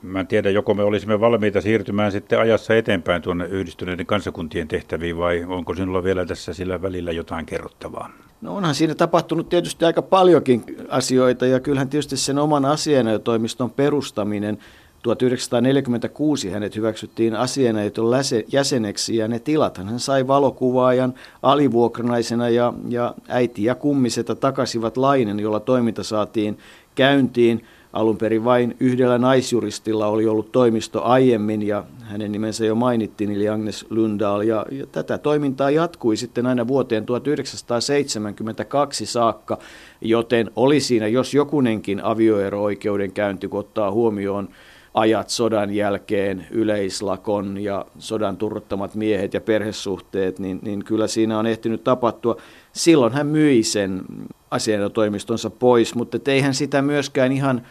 [0.03, 5.17] Mä en tiedä, joko me olisimme valmiita siirtymään sitten ajassa eteenpäin tuonne yhdistyneiden kansakuntien tehtäviin
[5.17, 8.09] vai onko sinulla vielä tässä sillä välillä jotain kerrottavaa?
[8.41, 14.57] No onhan siinä tapahtunut tietysti aika paljonkin asioita ja kyllähän tietysti sen oman asianajotoimiston perustaminen
[15.03, 18.11] 1946 hänet hyväksyttiin asianajoton
[18.51, 25.39] jäseneksi ja ne tilat hän sai valokuvaajan alivuokranaisena ja, ja äiti ja kummiseta takasivat lainen,
[25.39, 26.57] jolla toiminta saatiin
[26.95, 27.65] käyntiin.
[27.93, 33.49] Alun perin vain yhdellä naisjuristilla oli ollut toimisto aiemmin ja hänen nimensä jo mainittiin, eli
[33.49, 34.41] Agnes Lundahl.
[34.41, 39.57] Ja, ja tätä toimintaa jatkui sitten aina vuoteen 1972 saakka,
[40.01, 44.49] joten oli siinä jos jokunenkin avioero-oikeudenkäynti, kun ottaa huomioon
[44.93, 51.47] ajat sodan jälkeen, yleislakon ja sodan turruttamat miehet ja perhesuhteet, niin, niin kyllä siinä on
[51.47, 52.37] ehtinyt tapahtua.
[52.73, 54.01] Silloin hän myi sen
[54.51, 57.61] asianajotoimistonsa pois, mutta eihän sitä myöskään ihan,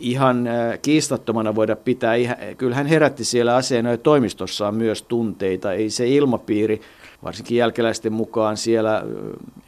[0.00, 2.14] ihan äh, kiistattomana voida pitää.
[2.58, 5.72] Kyllä hän herätti siellä asianajotoimistossaan myös tunteita.
[5.72, 6.80] Ei se ilmapiiri,
[7.24, 9.02] varsinkin jälkeläisten mukaan siellä äh,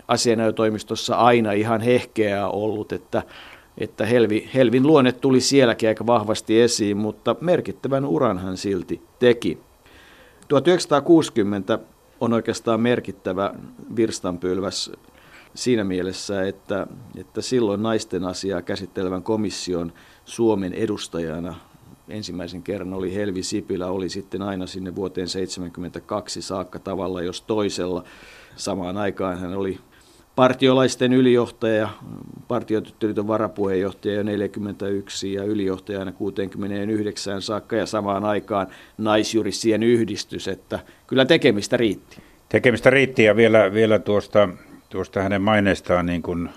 [0.08, 3.22] asianajotoimistossa aina ihan hehkeää ollut, että
[3.78, 9.58] että Helvi, Helvin luonne tuli sielläkin aika vahvasti esiin, mutta merkittävän uran hän silti teki.
[10.48, 11.78] 1960
[12.22, 13.54] on oikeastaan merkittävä
[13.96, 14.92] virstanpylväs
[15.54, 19.92] siinä mielessä, että, että silloin naisten asiaa käsittelevän komission
[20.24, 21.54] Suomen edustajana
[22.08, 28.04] ensimmäisen kerran oli Helvi Sipilä, oli sitten aina sinne vuoteen 1972 saakka tavalla jos toisella.
[28.56, 29.78] Samaan aikaan hän oli
[30.36, 31.88] partiolaisten ylijohtaja,
[32.48, 38.66] partiotyttöliiton varapuheenjohtaja jo 41 ja ylijohtajana 69 saakka ja samaan aikaan
[38.98, 42.16] naisjurissien yhdistys, että kyllä tekemistä riitti.
[42.48, 44.48] Tekemistä riitti ja vielä, vielä tuosta,
[44.90, 46.48] tuosta hänen maineestaan niin kuin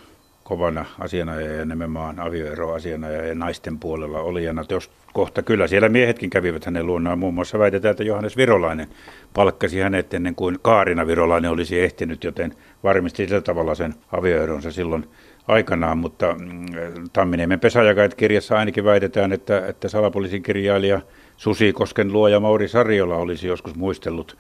[0.44, 4.66] kovana asianajaja nimenomaan avioeroasianajaja ja naisten puolella olijana.
[4.70, 7.20] Jos kohta kyllä siellä miehetkin kävivät hänen luonnaan.
[7.20, 8.88] Muun muassa väitetään, että Johannes Virolainen
[9.34, 12.54] palkkasi hänet ennen kuin Kaarina Virolainen olisi ehtinyt, joten
[12.86, 15.06] varmisti sillä tavalla sen avioeronsa silloin
[15.48, 16.66] aikanaan, mutta mm,
[17.14, 21.02] Tamminiemen pesäjakait kirjassa ainakin väitetään, että, että salapoliisin kirjailija
[21.38, 24.38] Susi Kosken luoja Mauri Sarjola olisi joskus muistellut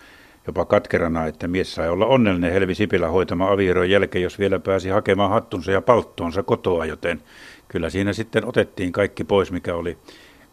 [0.47, 4.89] jopa katkerana, että mies sai olla onnellinen Helvi Sipilä hoitama avioeron jälkeen, jos vielä pääsi
[4.89, 7.21] hakemaan hattunsa ja palttoonsa kotoa, joten
[7.67, 9.97] kyllä siinä sitten otettiin kaikki pois, mikä oli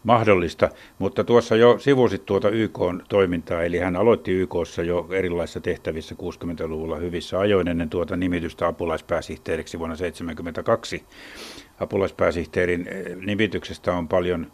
[0.03, 6.95] mahdollista, mutta tuossa jo sivusit tuota YK-toimintaa, eli hän aloitti YKssa jo erilaisissa tehtävissä 60-luvulla
[6.95, 11.03] hyvissä ajoin ennen tuota nimitystä apulaispääsihteeriksi vuonna 1972.
[11.79, 14.51] Apulaispääsihteerin eh, nimityksestä on paljon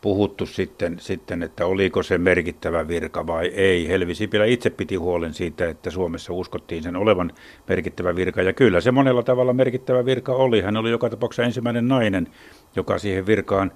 [0.00, 3.88] puhuttu sitten, sitten, että oliko se merkittävä virka vai ei.
[3.88, 7.32] Helvi Sipilä itse piti huolen siitä, että Suomessa uskottiin sen olevan
[7.68, 10.60] merkittävä virka, ja kyllä se monella tavalla merkittävä virka oli.
[10.60, 12.28] Hän oli joka tapauksessa ensimmäinen nainen,
[12.76, 13.72] joka siihen virkaan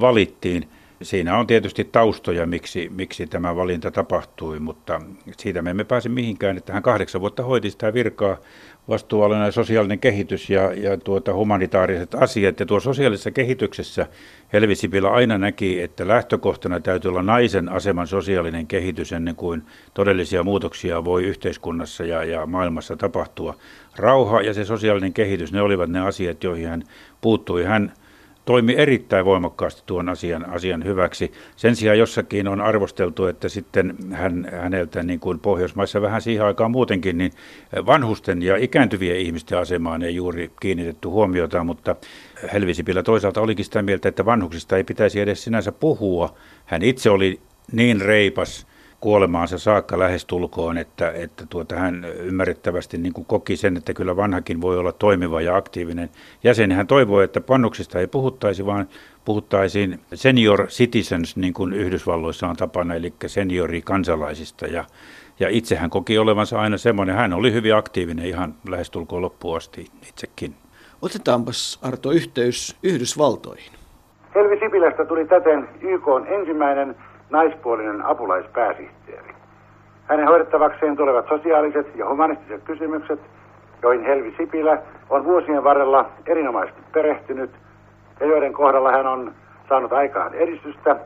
[0.00, 0.68] valittiin.
[1.02, 5.00] Siinä on tietysti taustoja, miksi, miksi tämä valinta tapahtui, mutta
[5.36, 8.36] siitä me emme pääse mihinkään, että hän kahdeksan vuotta hoiti sitä virkaa
[8.88, 12.60] vastuualueena sosiaalinen kehitys ja, ja tuota humanitaariset asiat.
[12.60, 14.06] Ja tuo sosiaalisessa kehityksessä
[14.52, 19.62] Helvi Sipilä aina näki, että lähtökohtana täytyy olla naisen aseman sosiaalinen kehitys ennen kuin
[19.94, 23.56] todellisia muutoksia voi yhteiskunnassa ja, ja maailmassa tapahtua.
[23.96, 26.82] Rauha ja se sosiaalinen kehitys, ne olivat ne asiat, joihin hän
[27.20, 27.64] puuttui.
[27.64, 27.92] Hän
[28.44, 31.32] toimi erittäin voimakkaasti tuon asian, asian hyväksi.
[31.56, 36.70] Sen sijaan jossakin on arvosteltu, että sitten hän, häneltä niin kuin Pohjoismaissa vähän siihen aikaan
[36.70, 37.32] muutenkin, niin
[37.86, 41.96] vanhusten ja ikääntyvien ihmisten asemaan ei juuri kiinnitetty huomiota, mutta
[42.52, 46.34] Helvisipillä toisaalta olikin sitä mieltä, että vanhuksista ei pitäisi edes sinänsä puhua.
[46.64, 47.40] Hän itse oli
[47.72, 48.66] niin reipas
[49.00, 54.60] kuolemaansa saakka lähestulkoon, että, että tuota, hän ymmärrettävästi niin kuin koki sen, että kyllä vanhakin
[54.60, 56.10] voi olla toimiva ja aktiivinen
[56.44, 56.72] jäsen.
[56.72, 58.88] Hän toivoi, että pannuksista ei puhuttaisi, vaan
[59.24, 64.66] puhuttaisiin senior citizens, niin kuin Yhdysvalloissa on tapana, eli seniori kansalaisista.
[64.66, 64.84] Ja,
[65.40, 69.86] ja itse hän koki olevansa aina semmoinen, hän oli hyvin aktiivinen ihan lähestulkoon loppuun asti
[70.08, 70.54] itsekin.
[71.02, 73.72] Otetaanpas Arto yhteys Yhdysvaltoihin.
[74.34, 76.96] Helvi Sipilästä tuli täten YK ensimmäinen
[77.30, 79.34] naispuolinen apulaispääsihteeri.
[80.08, 83.20] Hänen hoidettavakseen tulevat sosiaaliset ja humanistiset kysymykset,
[83.82, 84.78] joihin Helvi Sipilä
[85.10, 87.50] on vuosien varrella erinomaisesti perehtynyt
[88.20, 89.32] ja joiden kohdalla hän on
[89.68, 90.96] saanut aikaan edistystä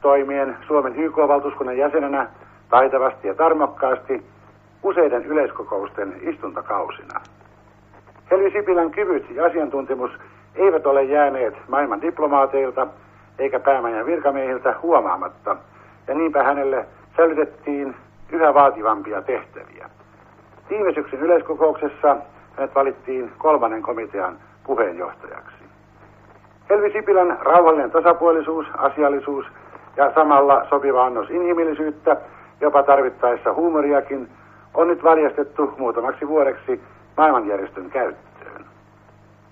[0.00, 2.28] toimien Suomen YK-valtuuskunnan jäsenenä
[2.70, 4.22] taitavasti ja tarmokkaasti
[4.82, 7.20] useiden yleiskokousten istuntakausina.
[8.30, 10.10] Helvi Sipilän kyvyt ja asiantuntemus
[10.54, 12.86] eivät ole jääneet maailman diplomaateilta
[13.38, 15.56] eikä päämajan virkamiehiltä huomaamatta,
[16.08, 17.96] ja niinpä hänelle sälytettiin
[18.32, 19.90] yhä vaativampia tehtäviä.
[20.70, 22.16] Viime syksyn yleiskokouksessa
[22.56, 25.64] hänet valittiin kolmannen komitean puheenjohtajaksi.
[26.70, 29.46] Helvi Sipilän rauhallinen tasapuolisuus, asiallisuus
[29.96, 32.16] ja samalla sopiva annos inhimillisyyttä,
[32.60, 34.28] jopa tarvittaessa huumoriakin,
[34.74, 36.80] on nyt valjastettu muutamaksi vuodeksi
[37.16, 38.64] maailmanjärjestön käyttöön.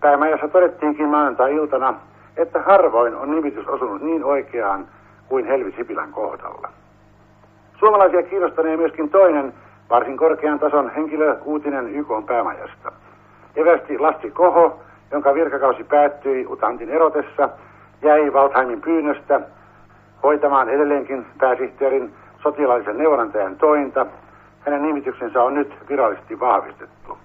[0.00, 1.94] Päämajassa todettiinkin maanantai-iltana,
[2.38, 4.88] että harvoin on nimitys osunut niin oikeaan
[5.28, 6.68] kuin Helvi Sipilän kohdalla.
[7.78, 9.52] Suomalaisia kiinnostanee myöskin toinen
[9.90, 12.92] varsin korkean tason henkilö uutinen YK päämajasta.
[13.56, 17.48] Evästi Lassi Koho, jonka virkakausi päättyi Utantin erotessa,
[18.02, 19.40] jäi Waldheimin pyynnöstä
[20.22, 24.06] hoitamaan edelleenkin pääsihteerin sotilaallisen neuvonantajan tointa.
[24.60, 27.18] Hänen nimityksensä on nyt virallisesti vahvistettu.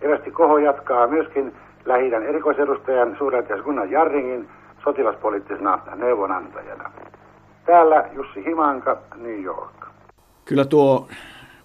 [0.00, 1.52] Evästi Koho jatkaa myöskin
[1.84, 4.48] lähi erikoisedustajan suurlähettiläs Gunnar Jarringin
[4.84, 6.92] sotilaspoliittisena neuvonantajana.
[7.66, 9.86] Täällä Jussi Himanka, New York.
[10.44, 11.08] Kyllä tuo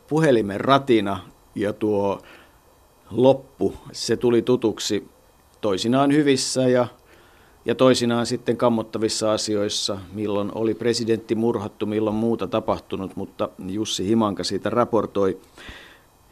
[0.10, 1.20] puhelimen ratina
[1.56, 2.22] ja tuo
[3.12, 5.08] loppu, se tuli tutuksi
[5.62, 6.88] toisinaan hyvissä ja,
[7.66, 14.44] ja toisinaan sitten kammottavissa asioissa, milloin oli presidentti murhattu, milloin muuta tapahtunut, mutta Jussi Himanka
[14.44, 15.38] siitä raportoi.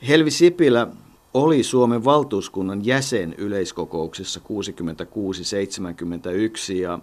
[0.07, 0.87] Helvi Sipilä
[1.35, 4.41] oli Suomen valtuuskunnan jäsen yleiskokouksessa
[6.69, 6.99] 66-71 ja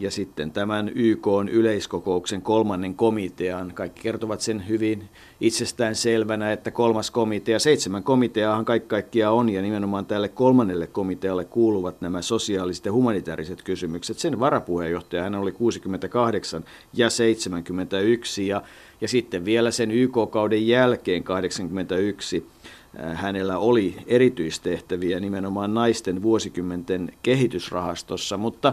[0.00, 3.72] ja sitten tämän YK yleiskokouksen kolmannen komitean.
[3.74, 5.08] Kaikki kertovat sen hyvin
[5.40, 11.44] itsestään selvänä, että kolmas komitea, seitsemän komiteaahan kaikki kaikkia on, ja nimenomaan tälle kolmannelle komitealle
[11.44, 14.18] kuuluvat nämä sosiaaliset ja humanitaariset kysymykset.
[14.18, 18.62] Sen varapuheenjohtaja hän oli 68 ja 71, ja,
[19.00, 22.68] ja sitten vielä sen YK-kauden jälkeen 81 äh,
[23.14, 28.72] hänellä oli erityistehtäviä nimenomaan naisten vuosikymmenten kehitysrahastossa, mutta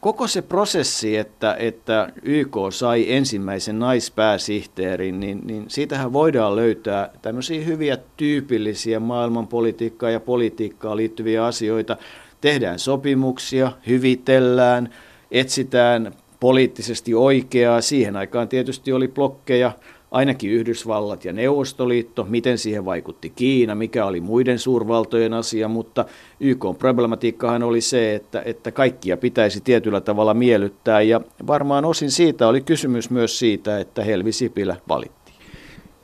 [0.00, 7.64] koko se prosessi, että, että YK sai ensimmäisen naispääsihteerin, niin, niin siitähän voidaan löytää tämmöisiä
[7.64, 11.96] hyviä tyypillisiä maailmanpolitiikkaa ja politiikkaa liittyviä asioita.
[12.40, 14.94] Tehdään sopimuksia, hyvitellään,
[15.30, 17.80] etsitään poliittisesti oikeaa.
[17.80, 19.72] Siihen aikaan tietysti oli blokkeja,
[20.10, 26.04] ainakin Yhdysvallat ja Neuvostoliitto, miten siihen vaikutti Kiina, mikä oli muiden suurvaltojen asia, mutta
[26.40, 32.48] YK problematiikkahan oli se, että, että kaikkia pitäisi tietyllä tavalla miellyttää ja varmaan osin siitä
[32.48, 35.18] oli kysymys myös siitä, että Helvi Sipilä valittiin.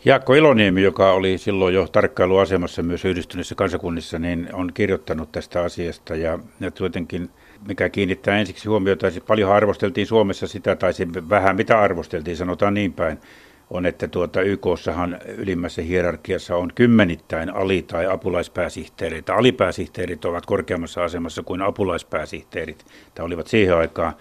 [0.04, 6.16] Jaakko Iloniemi, joka oli silloin jo tarkkailuasemassa myös yhdistyneissä kansakunnissa, niin on kirjoittanut tästä asiasta
[6.16, 7.30] ja, ja jotenkin
[7.68, 10.92] mikä kiinnittää ensiksi huomiota, paljon arvosteltiin Suomessa sitä, tai
[11.28, 13.18] vähän mitä arvosteltiin, sanotaan niin päin,
[13.70, 19.34] on, että tuota YKssahan ylimmässä hierarkiassa on kymmenittäin ali- tai apulaispääsihteereitä.
[19.34, 22.84] Alipääsihteerit ovat korkeammassa asemassa kuin apulaispääsihteerit.
[23.14, 24.14] Tämä olivat siihen aikaan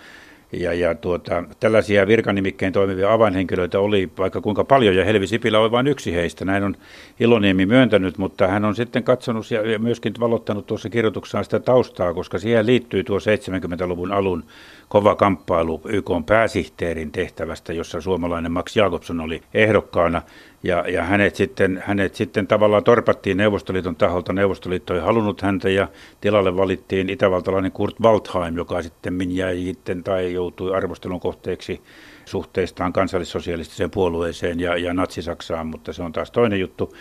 [0.53, 5.71] ja, ja tuota, tällaisia virkanimikkeen toimivia avainhenkilöitä oli vaikka kuinka paljon, ja Helvi Sipilä oli
[5.71, 6.45] vain yksi heistä.
[6.45, 6.75] Näin on
[7.19, 12.39] Iloniemi myöntänyt, mutta hän on sitten katsonut ja myöskin valottanut tuossa kirjoituksessaan sitä taustaa, koska
[12.39, 14.43] siihen liittyy tuo 70-luvun alun
[14.87, 20.21] kova kamppailu YK pääsihteerin tehtävästä, jossa suomalainen Max Jakobson oli ehdokkaana.
[20.63, 24.33] Ja, ja hänet, sitten, hänet sitten tavallaan torpattiin Neuvostoliiton taholta.
[24.33, 25.87] Neuvostoliitto ei halunnut häntä ja
[26.21, 31.81] tilalle valittiin itävaltalainen Kurt Waldheim, joka sitten jäi sitten tai joutui arvostelun kohteeksi
[32.25, 36.93] suhteistaan kansallissosialistiseen puolueeseen ja, ja natsisaksaan, mutta se on taas toinen juttu.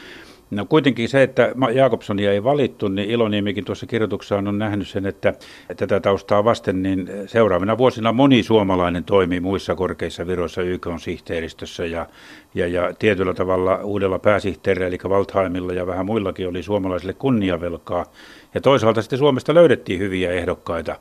[0.53, 5.35] No kuitenkin se, että Jakobsonia ei valittu, niin Iloniemikin tuossa kirjoituksessaan on nähnyt sen, että
[5.77, 12.07] tätä taustaa vasten, niin seuraavina vuosina moni suomalainen toimii muissa korkeissa viroissa YK sihteeristössä ja,
[12.55, 18.07] ja, ja tietyllä tavalla uudella pääsihteerillä, eli Waldheimilla ja vähän muillakin oli suomalaisille kunniavelkaa.
[18.55, 20.97] Ja toisaalta sitten Suomesta löydettiin hyviä ehdokkaita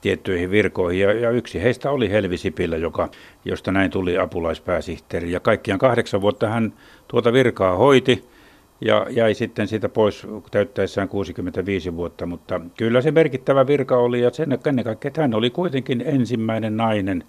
[0.00, 1.00] tiettyihin virkoihin.
[1.00, 3.08] Ja, ja yksi heistä oli Helvi Sipilä, joka,
[3.44, 5.32] josta näin tuli apulaispääsihteeri.
[5.32, 6.72] Ja kaikkiaan kahdeksan vuotta hän
[7.08, 8.35] tuota virkaa hoiti
[8.80, 14.30] ja jäi sitten siitä pois täyttäessään 65 vuotta, mutta kyllä se merkittävä virka oli ja
[14.30, 17.24] sen ennen kaikkea, että hän oli kuitenkin ensimmäinen nainen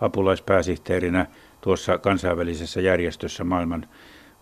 [0.00, 1.26] apulaispääsihteerinä
[1.60, 3.86] tuossa kansainvälisessä järjestössä, maailman,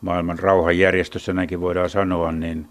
[0.01, 2.67] maailman rauhanjärjestössä, näinkin voidaan sanoa, niin,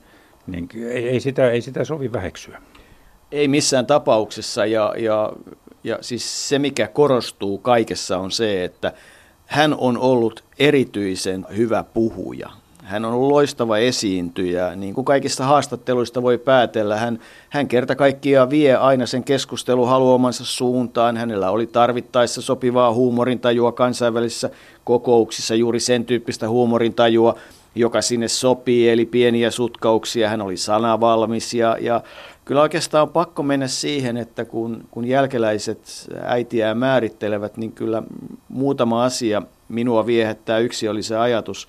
[0.47, 2.61] niin ei, ei, sitä, ei sitä sovi väheksyä.
[3.31, 5.33] Ei missään tapauksessa ja, ja,
[5.83, 8.93] ja siis se mikä korostuu kaikessa on se, että
[9.45, 12.49] hän on ollut erityisen hyvä puhuja.
[12.89, 16.97] Hän on loistava esiintyjä, niin kuin kaikista haastatteluista voi päätellä.
[16.97, 21.17] Hän, hän kerta kaikkiaan vie aina sen keskustelun haluamansa suuntaan.
[21.17, 24.49] Hänellä oli tarvittaessa sopivaa huumorintajua kansainvälisissä
[24.83, 27.35] kokouksissa, juuri sen tyyppistä huumorintajua,
[27.75, 30.29] joka sinne sopii, eli pieniä sutkauksia.
[30.29, 32.01] Hän oli sanavalmis ja, ja
[32.45, 38.03] kyllä oikeastaan on pakko mennä siihen, että kun, kun jälkeläiset äitiä määrittelevät, niin kyllä
[38.47, 40.59] muutama asia minua viehättää.
[40.59, 41.67] Yksi oli se ajatus,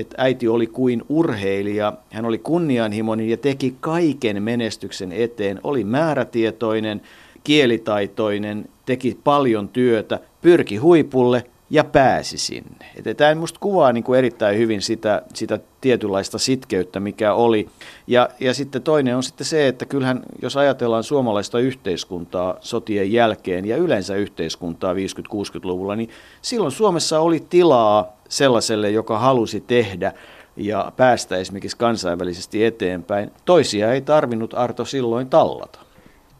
[0.00, 1.92] että äiti oli kuin urheilija.
[2.10, 5.60] Hän oli kunnianhimoinen ja teki kaiken menestyksen eteen.
[5.64, 7.00] Oli määrätietoinen,
[7.44, 13.14] kielitaitoinen, teki paljon työtä, pyrki huipulle ja pääsi sinne.
[13.16, 17.68] Tämä minusta kuvaa niin kuin erittäin hyvin sitä, sitä tietynlaista sitkeyttä, mikä oli.
[18.06, 23.66] Ja, ja sitten toinen on sitten se, että kyllähän jos ajatellaan suomalaista yhteiskuntaa sotien jälkeen
[23.66, 26.10] ja yleensä yhteiskuntaa 50-60-luvulla, niin
[26.42, 30.12] silloin Suomessa oli tilaa sellaiselle, joka halusi tehdä
[30.56, 33.30] ja päästä esimerkiksi kansainvälisesti eteenpäin.
[33.44, 35.80] Toisia ei tarvinnut Arto silloin tallata.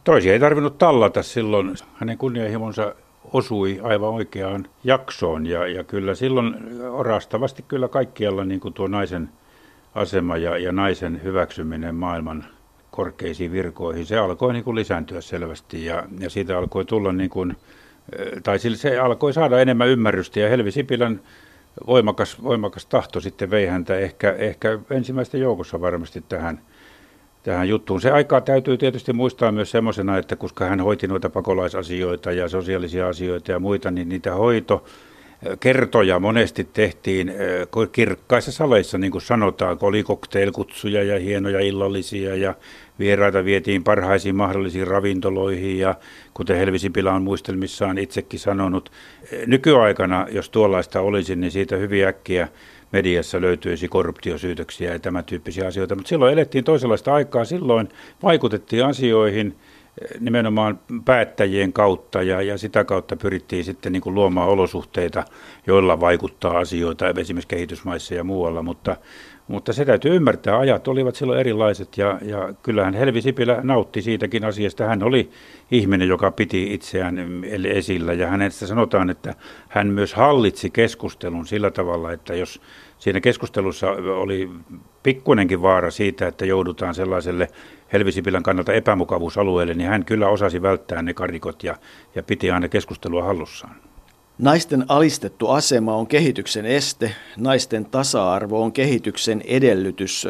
[0.03, 1.75] Toisia ei tarvinnut tallata silloin.
[1.93, 2.95] Hänen kunnianhimonsa
[3.33, 5.45] osui aivan oikeaan jaksoon.
[5.45, 6.55] Ja, ja kyllä silloin
[6.89, 9.29] orastavasti kyllä kaikkialla niin kuin tuo naisen
[9.95, 12.45] asema ja, ja naisen hyväksyminen maailman
[12.91, 15.85] korkeisiin virkoihin, se alkoi niin kuin lisääntyä selvästi.
[15.85, 17.57] Ja, ja siitä alkoi tulla niin kuin,
[18.43, 20.39] tai se alkoi saada enemmän ymmärrystä.
[20.39, 21.21] Ja Helvi Sipilän
[21.87, 26.61] voimakas, voimakas tahto sitten vei häntä ehkä, ehkä ensimmäistä joukossa varmasti tähän,
[27.43, 28.01] tähän juttuun.
[28.01, 33.07] Se aikaa täytyy tietysti muistaa myös semmoisena, että koska hän hoiti noita pakolaisasioita ja sosiaalisia
[33.07, 34.83] asioita ja muita, niin niitä hoito
[35.59, 37.33] kertoja monesti tehtiin
[37.91, 42.53] kirkkaissa saleissa, niin kuin sanotaan, kun oli kokteilkutsuja ja hienoja illallisia ja
[42.99, 45.95] vieraita vietiin parhaisiin mahdollisiin ravintoloihin ja
[46.33, 48.91] kuten Helvisi Pila on muistelmissaan itsekin sanonut,
[49.45, 52.47] nykyaikana, jos tuollaista olisi, niin siitä hyvin äkkiä
[52.91, 57.89] mediassa löytyisi korruptiosyytöksiä ja tämän tyyppisiä asioita, mutta silloin elettiin toisenlaista aikaa, silloin
[58.23, 59.55] vaikutettiin asioihin–
[60.19, 65.23] nimenomaan päättäjien kautta ja, ja sitä kautta pyrittiin sitten niin kuin luomaan olosuhteita,
[65.67, 68.97] joilla vaikuttaa asioita esimerkiksi kehitysmaissa ja muualla, mutta,
[69.51, 74.45] mutta se täytyy ymmärtää, ajat olivat silloin erilaiset ja, ja kyllähän Helvi Sipilä nautti siitäkin
[74.45, 74.85] asiasta.
[74.85, 75.29] Hän oli
[75.71, 79.35] ihminen, joka piti itseään esillä ja hänestä sanotaan, että
[79.69, 82.61] hän myös hallitsi keskustelun sillä tavalla, että jos
[82.99, 84.49] siinä keskustelussa oli
[85.03, 87.47] pikkunenkin vaara siitä, että joudutaan sellaiselle
[87.93, 91.75] Helvisipilän kannalta epämukavuusalueelle, niin hän kyllä osasi välttää ne karikot ja,
[92.15, 93.90] ja piti aina keskustelua hallussaan.
[94.41, 100.27] Naisten alistettu asema on kehityksen este, naisten tasa-arvo on kehityksen edellytys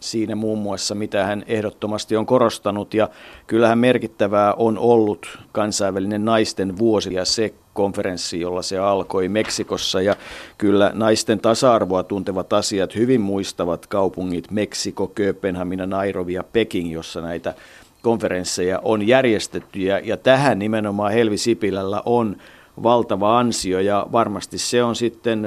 [0.00, 2.94] siinä muun muassa, mitä hän ehdottomasti on korostanut.
[2.94, 3.08] Ja
[3.46, 10.00] kyllähän merkittävää on ollut kansainvälinen naisten vuosi ja se konferenssi, jolla se alkoi Meksikossa.
[10.00, 10.16] Ja
[10.58, 17.54] kyllä naisten tasa-arvoa tuntevat asiat hyvin muistavat kaupungit Meksiko, Kööpenhamina, Nairobi ja Peking, jossa näitä
[18.02, 19.78] konferensseja on järjestetty.
[19.78, 22.36] Ja, ja tähän nimenomaan Helvi Sipilällä on
[22.82, 25.46] valtava ansio ja varmasti se on sitten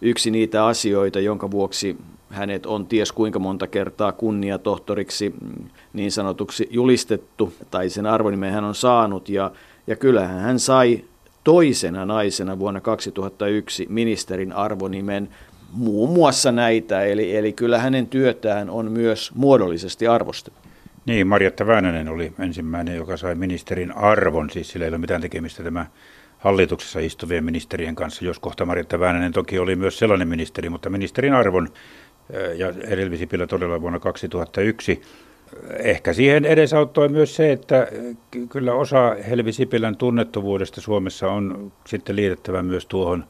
[0.00, 1.96] yksi niitä asioita, jonka vuoksi
[2.30, 8.64] hänet on ties kuinka monta kertaa kunniatohtoriksi mm, niin sanotuksi julistettu, tai sen arvonimen hän
[8.64, 9.50] on saanut, ja,
[9.86, 11.04] ja kyllähän hän sai
[11.44, 15.28] toisena naisena vuonna 2001 ministerin arvonimen
[15.72, 20.60] muun muassa näitä, eli, eli kyllä hänen työtään on myös muodollisesti arvostettu.
[21.06, 25.62] Niin, Marjatta Väänänen oli ensimmäinen, joka sai ministerin arvon, siis sillä ei ole mitään tekemistä
[25.62, 25.86] tämä
[26.38, 31.34] hallituksessa istuvien ministerien kanssa, jos kohta Marjatta Väänänen toki oli myös sellainen ministeri, mutta ministerin
[31.34, 31.68] arvon
[32.56, 35.02] ja Elvi Sipilä todella vuonna 2001.
[35.78, 37.88] Ehkä siihen edesauttoi myös se, että
[38.48, 43.24] kyllä osa Helvi Sipilän tunnettuvuudesta Suomessa on sitten liitettävä myös tuohon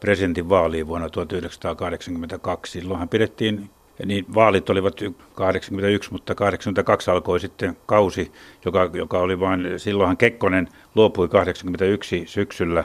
[0.00, 2.72] presidentin vaaliin vuonna 1982.
[2.72, 3.70] Silloinhan pidettiin
[4.06, 5.00] niin vaalit olivat
[5.34, 8.32] 81, mutta 82 alkoi sitten kausi,
[8.64, 12.84] joka, joka oli vain, silloinhan Kekkonen luopui 81 syksyllä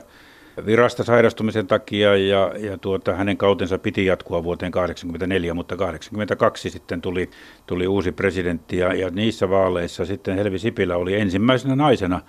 [0.66, 7.02] virasta sairastumisen takia ja, ja tuota, hänen kautensa piti jatkua vuoteen 84, mutta 82 sitten
[7.02, 7.30] tuli,
[7.68, 12.22] tuli uusi presidentti ja, ja niissä vaaleissa sitten Helvi Sipilä oli ensimmäisenä naisena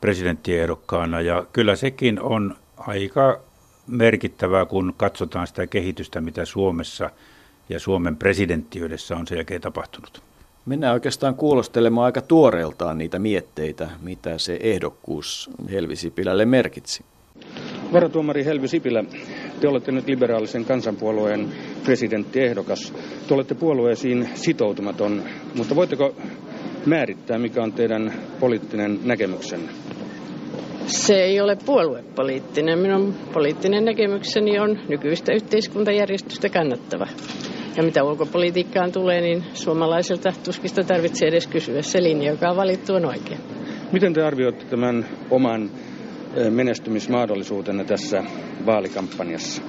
[0.00, 3.40] presidenttiehdokkaana ja kyllä sekin on aika
[3.86, 7.10] merkittävää, kun katsotaan sitä kehitystä, mitä Suomessa–
[7.70, 10.22] ja Suomen presidenttiydessä on sen jälkeen tapahtunut.
[10.66, 17.04] Mennään oikeastaan kuulostelemaan aika tuoreeltaan niitä mietteitä, mitä se ehdokkuus Helvi Sipilälle merkitsi.
[17.92, 19.04] Varatuomari Helvi Sipilä,
[19.60, 21.48] te olette nyt liberaalisen kansanpuolueen
[21.84, 22.92] presidenttiehdokas.
[23.28, 25.22] Te olette puolueisiin sitoutumaton,
[25.54, 26.14] mutta voitteko
[26.86, 29.72] määrittää, mikä on teidän poliittinen näkemyksenne?
[30.86, 32.78] Se ei ole puoluepoliittinen.
[32.78, 37.06] Minun poliittinen näkemykseni on nykyistä yhteiskuntajärjestystä kannattava.
[37.76, 41.82] Ja mitä ulkopolitiikkaan tulee, niin suomalaiselta tuskista tarvitsee edes kysyä.
[41.82, 43.40] Se linja, joka on valittu, on oikein.
[43.92, 45.70] Miten te arvioitte tämän oman
[46.50, 48.22] menestymismahdollisuutenne tässä
[48.66, 49.62] vaalikampanjassa?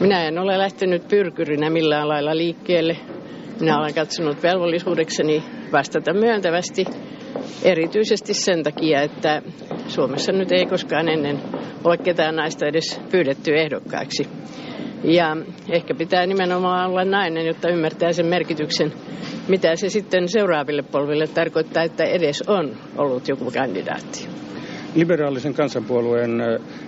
[0.00, 2.96] Minä en ole lähtenyt pyrkyrinä millään lailla liikkeelle.
[3.60, 5.42] Minä olen katsonut velvollisuudekseni
[5.72, 6.84] vastata myöntävästi
[7.62, 9.42] erityisesti sen takia, että
[9.88, 11.40] Suomessa nyt ei koskaan ennen
[11.84, 14.28] ole ketään naista edes pyydetty ehdokkaiksi.
[15.04, 15.36] Ja
[15.68, 18.92] ehkä pitää nimenomaan olla nainen, jotta ymmärtää sen merkityksen,
[19.48, 24.28] mitä se sitten seuraaville polville tarkoittaa, että edes on ollut joku kandidaatti.
[24.94, 26.30] Liberaalisen kansanpuolueen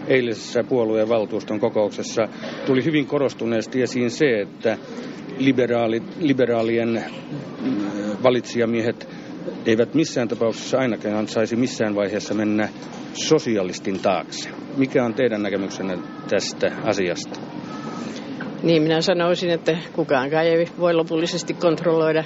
[0.07, 2.29] eilisessä puolueen valtuuston kokouksessa
[2.67, 4.79] tuli hyvin korostuneesti esiin se, että
[5.39, 7.05] liberaalit, liberaalien
[8.23, 9.09] valitsijamiehet
[9.67, 12.69] eivät missään tapauksessa ainakaan saisi missään vaiheessa mennä
[13.13, 14.49] sosialistin taakse.
[14.77, 15.99] Mikä on teidän näkemyksenne
[16.29, 17.41] tästä asiasta?
[18.63, 22.25] Niin, minä sanoisin, että kukaan ei voi lopullisesti kontrolloida,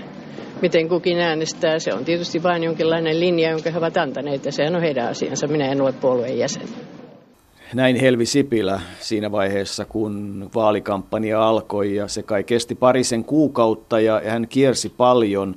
[0.62, 1.78] miten kukin äänestää.
[1.78, 5.46] Se on tietysti vain jonkinlainen linja, jonka he ovat antaneet, ja sehän on heidän asiansa.
[5.46, 6.62] Minä en ole puolueen jäsen.
[7.74, 14.22] Näin Helvi Sipilä siinä vaiheessa, kun vaalikampanja alkoi, ja se kai kesti parisen kuukautta, ja
[14.26, 15.54] hän kiersi paljon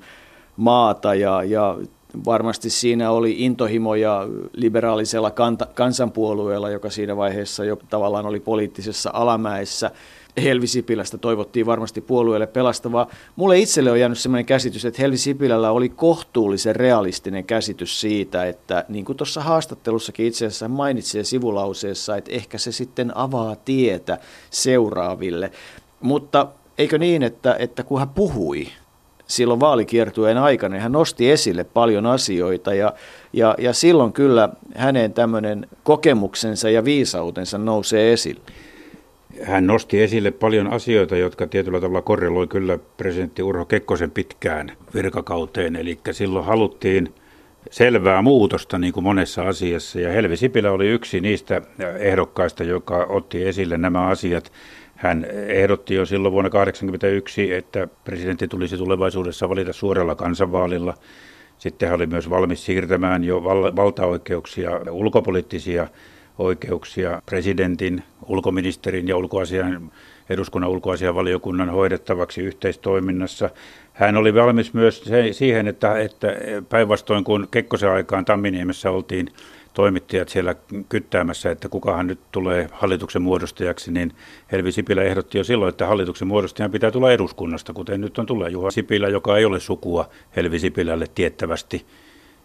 [0.57, 1.77] maata, ja, ja
[2.25, 5.31] varmasti siinä oli intohimoja liberaalisella
[5.73, 9.91] kansanpuolueella, joka siinä vaiheessa jo tavallaan oli poliittisessa alamäessä.
[10.41, 13.07] Helvi Sipilästä toivottiin varmasti puolueelle pelastavaa.
[13.35, 18.85] Mulle itselle on jäänyt sellainen käsitys, että Helvi Sipilällä oli kohtuullisen realistinen käsitys siitä, että
[18.89, 24.17] niin kuin tuossa haastattelussakin itse asiassa mainitsi sivulauseessa, että ehkä se sitten avaa tietä
[24.49, 25.51] seuraaville.
[26.01, 28.67] Mutta eikö niin, että, että kun hän puhui
[29.27, 32.93] silloin vaalikiertueen aikana, niin hän nosti esille paljon asioita ja,
[33.33, 38.41] ja, ja silloin kyllä hänen tämmöinen kokemuksensa ja viisautensa nousee esille.
[39.41, 45.75] Hän nosti esille paljon asioita, jotka tietyllä tavalla korreloi kyllä presidentti Urho Kekkosen pitkään virkakauteen.
[45.75, 47.13] Eli silloin haluttiin
[47.71, 49.99] selvää muutosta niin kuin monessa asiassa.
[49.99, 51.61] Ja Helvi Sipilä oli yksi niistä
[51.99, 54.51] ehdokkaista, joka otti esille nämä asiat.
[54.95, 60.93] Hän ehdotti jo silloin vuonna 1981, että presidentti tulisi tulevaisuudessa valita suoralla kansanvaalilla.
[61.57, 65.87] Sitten hän oli myös valmis siirtämään jo val- valtaoikeuksia, ulkopoliittisia
[66.37, 69.91] oikeuksia presidentin, ulkoministerin ja ulkoasian,
[70.29, 73.49] eduskunnan ulkoasianvaliokunnan hoidettavaksi yhteistoiminnassa.
[73.93, 76.27] Hän oli valmis myös siihen, että, että
[76.69, 79.29] päinvastoin kuin Kekkosen aikaan Tamminiemessä oltiin
[79.73, 80.55] toimittajat siellä
[80.89, 84.11] kyttäämässä, että kukahan nyt tulee hallituksen muodostajaksi, niin
[84.51, 88.51] Helvi Sipilä ehdotti jo silloin, että hallituksen muodostajan pitää tulla eduskunnasta, kuten nyt on tullut
[88.51, 91.85] Juha Sipilä, joka ei ole sukua Helvi Sipilälle tiettävästi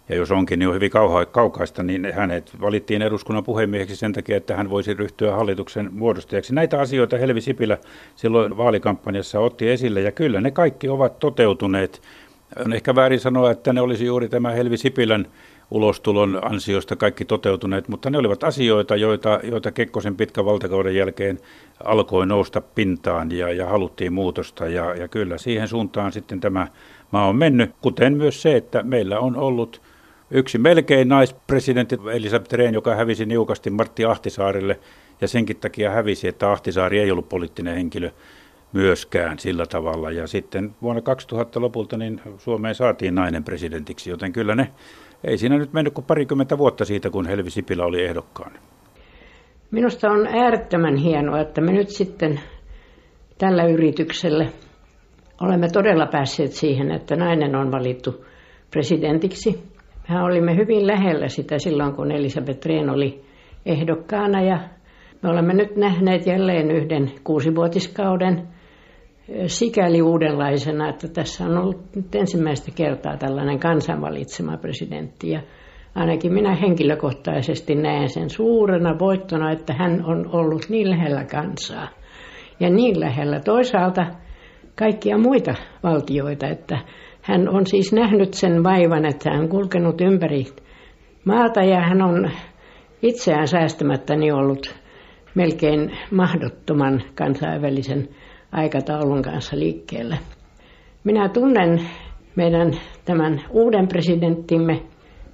[0.09, 0.91] ja jos onkin, niin on hyvin
[1.31, 6.55] kaukaista, niin hänet valittiin eduskunnan puhemieheksi sen takia, että hän voisi ryhtyä hallituksen muodostajaksi.
[6.55, 7.79] Näitä asioita Helvi Sipilä
[8.17, 12.03] silloin vaalikampanjassa otti esille, ja kyllä ne kaikki ovat toteutuneet.
[12.65, 15.27] On ehkä väärin sanoa, että ne olisi juuri tämä Helvi Sipilän
[15.71, 21.39] ulostulon ansiosta kaikki toteutuneet, mutta ne olivat asioita, joita, joita Kekkosen pitkän valtakauden jälkeen
[21.85, 24.67] alkoi nousta pintaan ja, ja haluttiin muutosta.
[24.67, 26.67] Ja, ja kyllä siihen suuntaan sitten tämä
[27.11, 29.81] maa on mennyt, kuten myös se, että meillä on ollut
[30.31, 34.81] Yksi melkein naispresidentti Elisabeth Rehn, joka hävisi niukasti Martti Ahtisaarille
[35.21, 38.11] ja senkin takia hävisi, että Ahtisaari ei ollut poliittinen henkilö
[38.73, 40.11] myöskään sillä tavalla.
[40.11, 44.69] Ja sitten vuonna 2000 lopulta niin Suomeen saatiin nainen presidentiksi, joten kyllä ne,
[45.25, 48.53] ei siinä nyt mennyt kuin parikymmentä vuotta siitä, kun Helvi Sipilä oli ehdokkaan.
[49.71, 52.41] Minusta on äärettömän hienoa, että me nyt sitten
[53.39, 54.47] tällä yrityksellä
[55.41, 58.25] olemme todella päässeet siihen, että nainen on valittu
[58.71, 59.78] presidentiksi.
[60.09, 63.21] Mehän olimme hyvin lähellä sitä silloin, kun Elisabeth Rehn oli
[63.67, 64.59] ehdokkaana ja
[65.23, 68.49] me olemme nyt nähneet jälleen yhden kuusivuotiskauden
[69.47, 75.31] sikäli uudenlaisena, että tässä on ollut nyt ensimmäistä kertaa tällainen kansanvalitsema presidentti.
[75.31, 75.43] Ja
[75.95, 81.89] ainakin minä henkilökohtaisesti näen sen suurena voittona, että hän on ollut niin lähellä kansaa
[82.61, 84.07] ja niin lähellä toisaalta
[84.75, 86.79] kaikkia muita valtioita, että
[87.29, 90.45] hän on siis nähnyt sen vaivan, että hän on kulkenut ympäri
[91.25, 92.31] maata ja hän on
[93.03, 94.75] itseään säästämättäni ollut
[95.35, 98.09] melkein mahdottoman kansainvälisen
[98.53, 100.17] aikataulun kanssa liikkeellä.
[101.05, 101.81] Minä tunnen
[102.37, 102.71] meidän
[103.05, 104.83] tämän uuden presidenttimme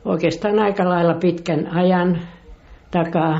[0.04, 2.18] oikeastaan aika lailla pitkän ajan
[2.90, 3.38] takaa.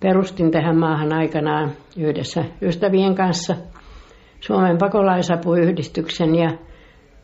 [0.00, 3.54] Perustin tähän maahan aikanaan yhdessä ystävien kanssa
[4.40, 6.50] Suomen pakolaisapuyhdistyksen ja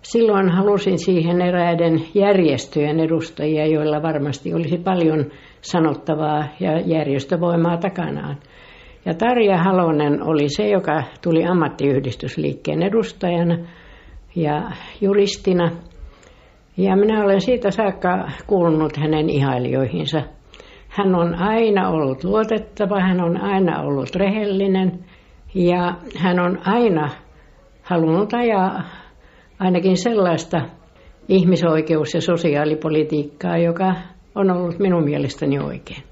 [0.03, 5.24] Silloin halusin siihen eräiden järjestöjen edustajia, joilla varmasti olisi paljon
[5.61, 8.36] sanottavaa ja järjestövoimaa takanaan.
[9.05, 13.59] Ja Tarja Halonen oli se, joka tuli ammattiyhdistysliikkeen edustajana
[14.36, 14.70] ja
[15.01, 15.70] juristina.
[16.76, 20.22] Ja minä olen siitä saakka kuulunut hänen ihailijoihinsa.
[20.88, 25.05] Hän on aina ollut luotettava, hän on aina ollut rehellinen
[25.55, 27.11] ja hän on aina
[27.82, 28.82] halunnut ajaa
[29.61, 30.61] ainakin sellaista
[31.28, 33.94] ihmisoikeus- ja sosiaalipolitiikkaa, joka
[34.34, 36.02] on ollut minun mielestäni oikein.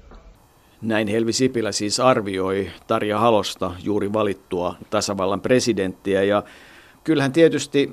[0.81, 6.43] Näin Helvi Sipilä siis arvioi Tarja Halosta juuri valittua tasavallan presidenttiä ja
[7.03, 7.91] kyllähän tietysti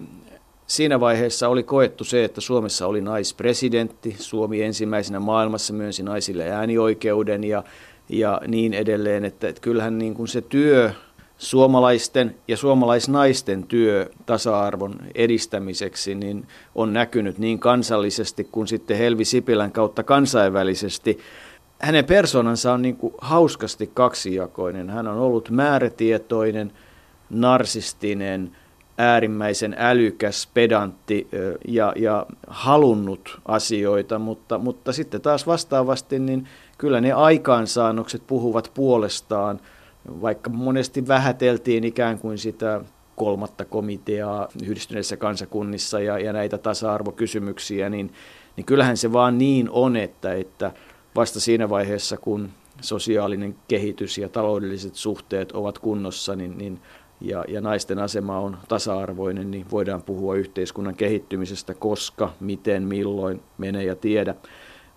[0.66, 4.16] siinä vaiheessa oli koettu se, että Suomessa oli naispresidentti.
[4.18, 7.64] Suomi ensimmäisenä maailmassa myönsi naisille äänioikeuden ja,
[8.08, 9.24] ja niin edelleen.
[9.24, 10.90] Että, että kyllähän niin kuin se työ,
[11.38, 19.72] suomalaisten ja suomalaisnaisten työ tasa-arvon edistämiseksi niin on näkynyt niin kansallisesti kuin sitten Helvi Sipilän
[19.72, 21.18] kautta kansainvälisesti.
[21.78, 24.90] Hänen persoonansa on niin kuin hauskasti kaksijakoinen.
[24.90, 26.72] Hän on ollut määrätietoinen,
[27.30, 28.56] narsistinen,
[28.98, 31.28] äärimmäisen älykäs, pedantti
[31.68, 39.60] ja, ja halunnut asioita, mutta, mutta sitten taas vastaavasti niin kyllä ne aikaansaannokset puhuvat puolestaan,
[40.08, 42.80] vaikka monesti vähäteltiin ikään kuin sitä
[43.16, 48.12] kolmatta komiteaa yhdistyneissä kansakunnissa ja, ja näitä tasa-arvokysymyksiä, niin,
[48.56, 50.72] niin kyllähän se vaan niin on, että, että
[51.16, 52.50] vasta siinä vaiheessa, kun
[52.80, 56.80] sosiaalinen kehitys ja taloudelliset suhteet ovat kunnossa, niin, niin
[57.20, 63.84] ja, ja naisten asema on tasa-arvoinen, niin voidaan puhua yhteiskunnan kehittymisestä, koska, miten, milloin, mene
[63.84, 64.34] ja tiedä.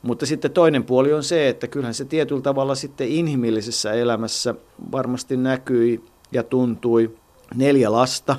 [0.02, 4.56] Mutta sitten toinen puoli on se, että kyllähän se tietyllä tavalla sitten inhimillisessä elämässä
[4.92, 7.16] varmasti näkyi ja tuntui
[7.56, 8.36] neljä lasta,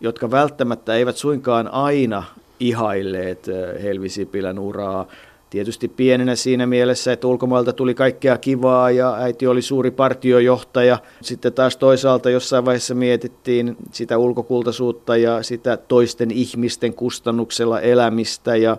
[0.00, 2.24] jotka välttämättä eivät suinkaan aina
[2.60, 3.46] ihailleet
[3.82, 5.06] Helvi Sipilän uraa
[5.50, 10.98] Tietysti pienenä siinä mielessä, että ulkomailta tuli kaikkea kivaa ja äiti oli suuri partiojohtaja.
[11.22, 18.76] Sitten taas toisaalta jossain vaiheessa mietittiin sitä ulkokultaisuutta ja sitä toisten ihmisten kustannuksella elämistä ja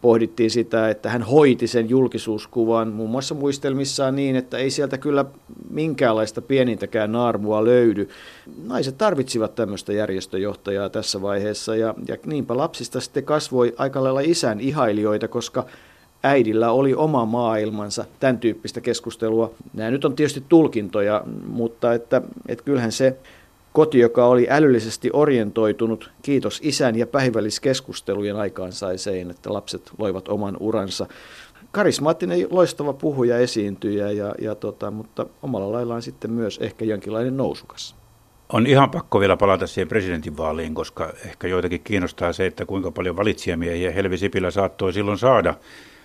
[0.00, 5.24] pohdittiin sitä, että hän hoiti sen julkisuuskuvan muun muassa muistelmissaan niin, että ei sieltä kyllä
[5.70, 8.08] minkäänlaista pienintäkään naarmua löydy.
[8.66, 14.60] Naiset tarvitsivat tämmöistä järjestöjohtajaa tässä vaiheessa ja, ja niinpä lapsista sitten kasvoi aika lailla isän
[14.60, 15.66] ihailijoita, koska
[16.22, 19.54] äidillä oli oma maailmansa, tämän tyyppistä keskustelua.
[19.74, 23.16] Nämä nyt on tietysti tulkintoja, mutta että, että kyllähän se
[23.76, 30.28] koti, joka oli älyllisesti orientoitunut, kiitos isän ja päivälliskeskustelujen aikaan sai sen, että lapset loivat
[30.28, 31.06] oman uransa.
[31.72, 37.96] Karismaattinen, loistava puhuja, esiintyjä, ja, ja tota, mutta omalla laillaan sitten myös ehkä jonkinlainen nousukas.
[38.52, 43.16] On ihan pakko vielä palata siihen presidentinvaaliin, koska ehkä joitakin kiinnostaa se, että kuinka paljon
[43.16, 45.54] valitsijamiehiä Helvi Sipilä saattoi silloin saada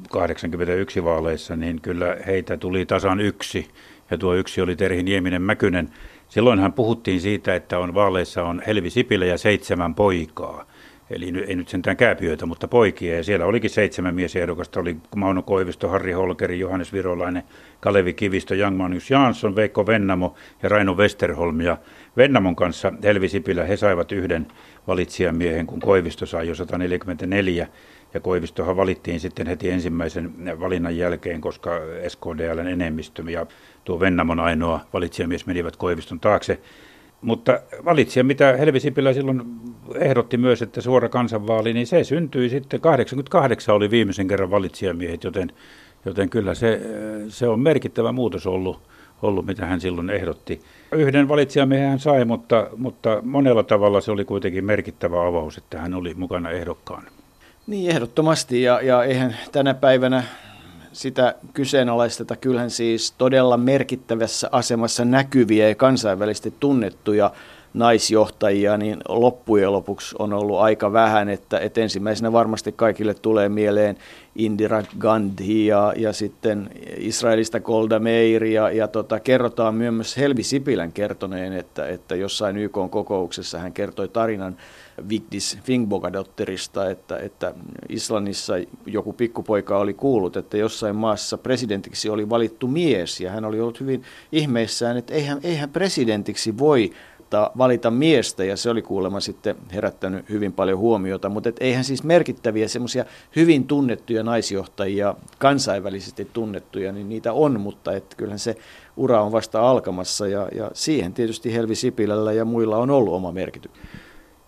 [0.09, 3.67] 81 vaaleissa, niin kyllä heitä tuli tasan yksi.
[4.11, 5.89] Ja tuo yksi oli Terhi Nieminen Mäkynen.
[6.31, 10.65] Silloinhan puhuttiin siitä, että on vaaleissa on Helvi Sipilä ja seitsemän poikaa.
[11.09, 13.15] Eli ei nyt sentään kääpiöitä, mutta poikia.
[13.15, 14.79] Ja siellä olikin seitsemän miesehdokasta.
[14.79, 17.43] Oli Mauno Koivisto, Harri Holkeri, Johannes Virolainen,
[17.79, 21.61] Kalevi Kivistö, Jan Magnus Jansson, Veikko Vennamo ja Raino Westerholm.
[21.61, 21.77] Ja
[22.17, 24.47] Vennamon kanssa Helvi Sipilä, he saivat yhden
[24.87, 27.67] valitsijamiehen, kun Koivisto sai jo 144.
[28.13, 31.71] Ja Koivistohan valittiin sitten heti ensimmäisen valinnan jälkeen, koska
[32.07, 33.45] SKDLn enemmistö ja
[33.83, 36.59] tuo Vennamon ainoa valitsijamies menivät Koiviston taakse.
[37.21, 39.41] Mutta valitsija, mitä Helvi Sipilä silloin
[39.95, 45.51] ehdotti myös, että suora kansanvaali, niin se syntyi sitten, 88 oli viimeisen kerran valitsijamiehet, joten,
[46.05, 46.81] joten kyllä se,
[47.27, 48.81] se on merkittävä muutos ollut,
[49.21, 50.61] ollut, mitä hän silloin ehdotti.
[50.91, 55.93] Yhden valitsijamiehen hän sai, mutta, mutta monella tavalla se oli kuitenkin merkittävä avaus, että hän
[55.93, 57.11] oli mukana ehdokkaana.
[57.67, 58.61] Niin, ehdottomasti.
[58.61, 60.23] Ja, ja eihän tänä päivänä
[60.93, 62.35] sitä kyseenalaisteta.
[62.35, 67.31] Kyllähän siis todella merkittävässä asemassa näkyviä ja kansainvälisesti tunnettuja
[67.73, 73.97] naisjohtajia, niin loppujen lopuksi on ollut aika vähän, että, että ensimmäisenä varmasti kaikille tulee mieleen
[74.35, 80.91] Indira Gandhi ja, ja sitten Israelista Golda Meir ja, ja tota, kerrotaan myös Helvi Sipilän
[80.91, 84.57] kertoneen, että, että jossain YK kokouksessa hän kertoi tarinan
[85.09, 87.53] Vigdis Finnbogadotterista, että, että
[87.89, 88.53] Islannissa
[88.85, 93.21] joku pikkupoika oli kuullut, että jossain maassa presidentiksi oli valittu mies.
[93.21, 96.91] Ja hän oli ollut hyvin ihmeissään, että eihän, eihän presidentiksi voi
[97.57, 98.43] valita miestä.
[98.43, 103.05] Ja se oli kuulemma sitten herättänyt hyvin paljon huomiota, mutta et eihän siis merkittäviä semmoisia
[103.35, 108.55] hyvin tunnettuja naisjohtajia, kansainvälisesti tunnettuja, niin niitä on, mutta et kyllähän se
[108.97, 110.27] ura on vasta alkamassa.
[110.27, 113.71] Ja, ja siihen tietysti Helvi Sipilällä ja muilla on ollut oma merkitys.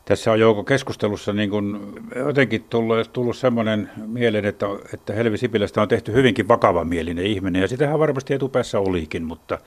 [0.05, 1.79] Tässä on Jouko keskustelussa niin kuin
[2.15, 7.61] jotenkin tullut, tullut semmoinen mieleen, että, että Helvi Sipilästä on tehty hyvinkin vakava mielinen ihminen,
[7.61, 9.59] ja sitähän varmasti etupäässä olikin, mutta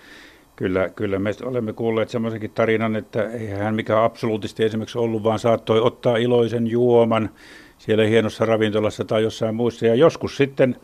[0.56, 5.38] Kyllä, kyllä me olemme kuulleet semmoisenkin tarinan, että eihän hän mikään absoluutisti esimerkiksi ollut, vaan
[5.38, 7.30] saattoi ottaa iloisen juoman
[7.78, 9.86] siellä hienossa ravintolassa tai jossain muussa.
[9.86, 10.76] Ja joskus sitten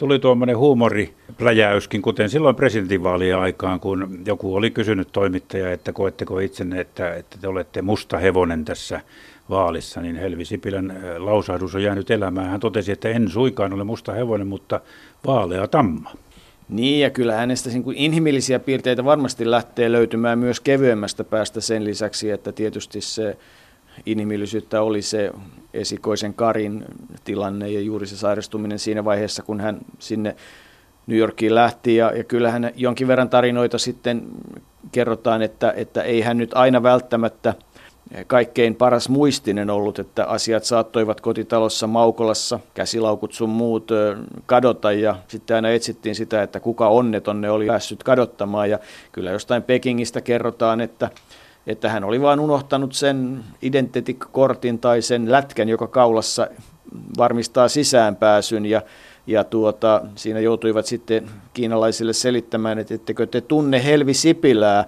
[0.00, 6.80] tuli tuommoinen huumoripläjäyskin, kuten silloin presidentinvaalien aikaan, kun joku oli kysynyt toimittaja, että koetteko itsenne,
[6.80, 9.00] että, että te olette musta hevonen tässä
[9.50, 12.50] vaalissa, niin Helvi Sipilän lausahdus on jäänyt elämään.
[12.50, 14.80] Hän totesi, että en suikaan ole musta hevonen, mutta
[15.26, 16.12] vaalea tamma.
[16.68, 22.52] Niin, ja kyllä hänestä inhimillisiä piirteitä varmasti lähtee löytymään myös kevyemmästä päästä sen lisäksi, että
[22.52, 23.36] tietysti se
[24.06, 25.30] inhimillisyyttä oli se
[25.74, 26.84] esikoisen Karin
[27.24, 30.36] tilanne ja juuri se sairastuminen siinä vaiheessa, kun hän sinne
[31.06, 31.96] New Yorkiin lähti.
[31.96, 34.22] Ja, ja kyllähän jonkin verran tarinoita sitten
[34.92, 37.54] kerrotaan, että, että ei hän nyt aina välttämättä
[38.26, 43.90] kaikkein paras muistinen ollut, että asiat saattoivat kotitalossa Maukolassa, käsilaukut sun muut
[44.46, 48.78] kadota ja sitten aina etsittiin sitä, että kuka onneton ne oli päässyt kadottamaan ja
[49.12, 51.10] kyllä jostain Pekingistä kerrotaan, että
[51.70, 56.48] että hän oli vain unohtanut sen identiteettikortin tai sen lätkän, joka kaulassa
[57.18, 58.82] varmistaa sisäänpääsyn ja,
[59.26, 64.84] ja tuota, siinä joutuivat sitten kiinalaisille selittämään, että ettekö te tunne Helvi Sipilää.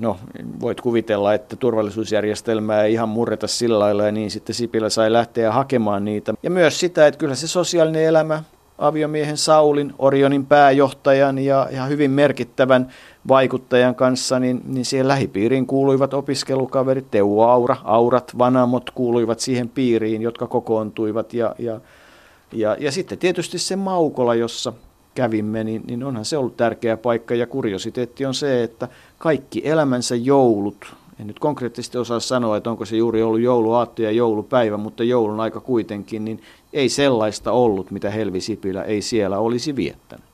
[0.00, 0.18] No,
[0.60, 5.52] voit kuvitella, että turvallisuusjärjestelmää ei ihan murreta sillä lailla ja niin sitten Sipilä sai lähteä
[5.52, 6.34] hakemaan niitä.
[6.42, 8.42] Ja myös sitä, että kyllä se sosiaalinen elämä
[8.78, 12.88] aviomiehen Saulin, Orionin pääjohtajan ja, ja hyvin merkittävän
[13.28, 20.22] vaikuttajan kanssa, niin, niin siihen lähipiiriin kuuluivat opiskelukaverit, Teuvo Aura, Aurat, Vanamot kuuluivat siihen piiriin,
[20.22, 21.34] jotka kokoontuivat.
[21.34, 21.80] Ja, ja,
[22.52, 24.72] ja, ja sitten tietysti se Maukola, jossa
[25.14, 27.34] kävimme, niin, niin onhan se ollut tärkeä paikka.
[27.34, 32.84] Ja kuriositeetti on se, että kaikki elämänsä joulut, en nyt konkreettisesti osaa sanoa, että onko
[32.84, 36.42] se juuri ollut jouluaatto ja joulupäivä, mutta joulun aika kuitenkin, niin
[36.72, 40.24] ei sellaista ollut, mitä Helvi Sipilä ei siellä olisi viettänyt.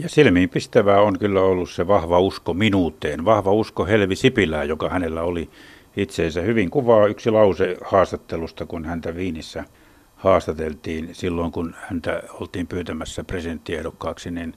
[0.00, 5.22] Ja silmiinpistävää on kyllä ollut se vahva usko minuuteen, vahva usko Helvi Sipilää, joka hänellä
[5.22, 5.50] oli
[5.96, 9.64] itseensä hyvin kuvaa yksi lause haastattelusta, kun häntä Viinissä
[10.16, 14.54] haastateltiin silloin, kun häntä oltiin pyytämässä presidenttiehdokkaaksi, niin,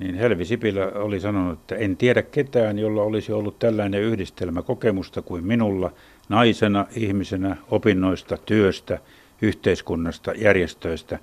[0.00, 5.22] niin Helvi Sipilä oli sanonut, että en tiedä ketään, jolla olisi ollut tällainen yhdistelmä kokemusta
[5.22, 5.92] kuin minulla,
[6.28, 8.98] naisena, ihmisenä, opinnoista, työstä,
[9.42, 11.18] yhteiskunnasta, järjestöistä.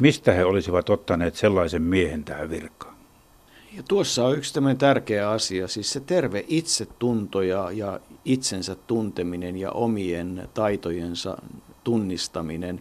[0.00, 2.94] Mistä he olisivat ottaneet sellaisen miehen tähän virkaan?
[3.76, 9.56] Ja tuossa on yksi tämmöinen tärkeä asia, siis se terve itsetunto ja, ja itsensä tunteminen
[9.56, 11.36] ja omien taitojensa
[11.84, 12.80] tunnistaminen.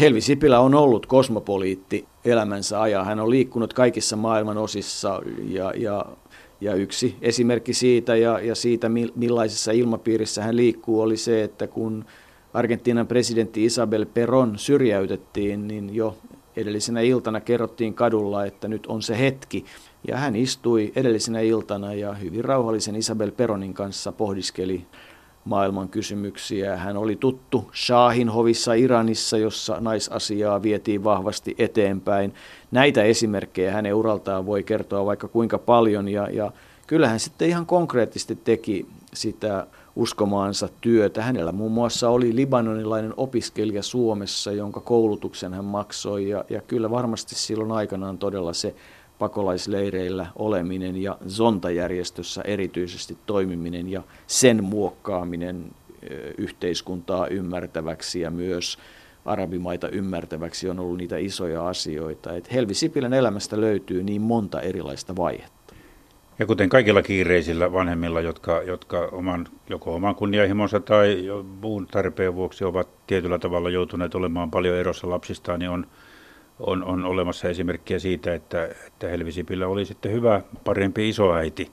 [0.00, 3.06] Helvi Sipilä on ollut kosmopoliitti elämänsä ajan.
[3.06, 6.04] Hän on liikkunut kaikissa maailman osissa ja, ja,
[6.60, 12.04] ja yksi esimerkki siitä ja, ja siitä millaisessa ilmapiirissä hän liikkuu oli se, että kun
[12.54, 16.16] Argentiinan presidentti Isabel Perón syrjäytettiin, niin jo
[16.56, 19.64] edellisenä iltana kerrottiin kadulla, että nyt on se hetki.
[20.08, 24.86] Ja hän istui edellisenä iltana ja hyvin rauhallisen Isabel Peronin kanssa pohdiskeli
[25.46, 26.76] maailman kysymyksiä.
[26.76, 32.34] Hän oli tuttu Shahin hovissa Iranissa, jossa naisasiaa vietiin vahvasti eteenpäin.
[32.70, 36.52] Näitä esimerkkejä hänen uraltaan voi kertoa vaikka kuinka paljon ja, ja
[36.86, 39.66] kyllähän sitten ihan konkreettisesti teki sitä
[39.96, 41.22] uskomaansa työtä.
[41.22, 47.34] Hänellä muun muassa oli libanonilainen opiskelija Suomessa, jonka koulutuksen hän maksoi ja, ja kyllä varmasti
[47.34, 48.74] silloin aikanaan todella se
[49.18, 55.64] pakolaisleireillä oleminen ja Zonta-järjestössä erityisesti toimiminen ja sen muokkaaminen
[56.38, 58.78] yhteiskuntaa ymmärtäväksi ja myös
[59.24, 62.36] arabimaita ymmärtäväksi on ollut niitä isoja asioita.
[62.36, 65.74] Et Helvi Sipilän elämästä löytyy niin monta erilaista vaihetta.
[66.38, 71.24] Ja kuten kaikilla kiireisillä vanhemmilla, jotka, jotka oman, joko oman kunnianhimonsa tai
[71.60, 75.86] muun tarpeen vuoksi ovat tietyllä tavalla joutuneet olemaan paljon erossa lapsistaan, niin on
[76.60, 81.70] on, on olemassa esimerkkiä siitä, että, että Helvi Sipilä oli sitten hyvä, parempi isoäiti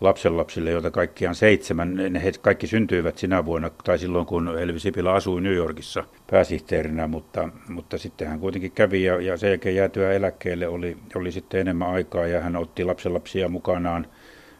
[0.00, 1.94] lapsenlapsille, joita kaikkiaan seitsemän.
[2.10, 7.06] Ne he kaikki syntyivät sinä vuonna, tai silloin kun Helvi Sipilä asui New Yorkissa pääsihteerinä,
[7.06, 11.60] mutta, mutta sitten hän kuitenkin kävi ja, ja sen jälkeen jäätyä eläkkeelle oli, oli sitten
[11.60, 14.06] enemmän aikaa ja hän otti lapsenlapsia mukanaan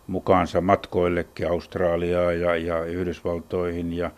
[0.07, 4.11] mukaansa matkoillekin Australiaan ja, ja Yhdysvaltoihin ja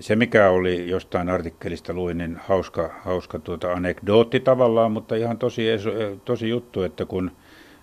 [0.00, 5.62] se, mikä oli jostain artikkelista luin, niin hauska, hauska tuota anekdootti tavallaan, mutta ihan tosi,
[6.24, 7.30] tosi juttu, että kun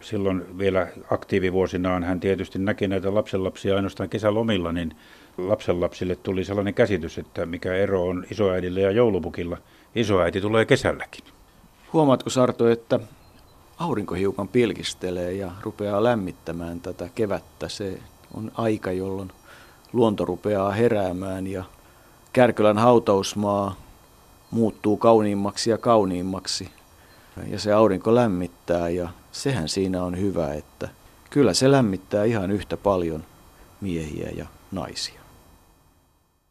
[0.01, 4.95] silloin vielä aktiivivuosinaan hän tietysti näki näitä lapsenlapsia ainoastaan kesälomilla, niin
[5.37, 9.57] lapsenlapsille tuli sellainen käsitys, että mikä ero on isoäidillä ja joulupukilla.
[9.95, 11.23] Isoäiti tulee kesälläkin.
[11.93, 12.99] Huomaatko Sarto, että
[13.79, 17.69] aurinko hiukan pilkistelee ja rupeaa lämmittämään tätä kevättä.
[17.69, 17.99] Se
[18.33, 19.31] on aika, jolloin
[19.93, 21.63] luonto rupeaa heräämään ja
[22.37, 23.75] Kärkölän hautausmaa
[24.51, 26.69] muuttuu kauniimmaksi ja kauniimmaksi
[27.47, 30.89] ja se aurinko lämmittää ja sehän siinä on hyvä, että
[31.29, 33.23] kyllä se lämmittää ihan yhtä paljon
[33.81, 35.21] miehiä ja naisia.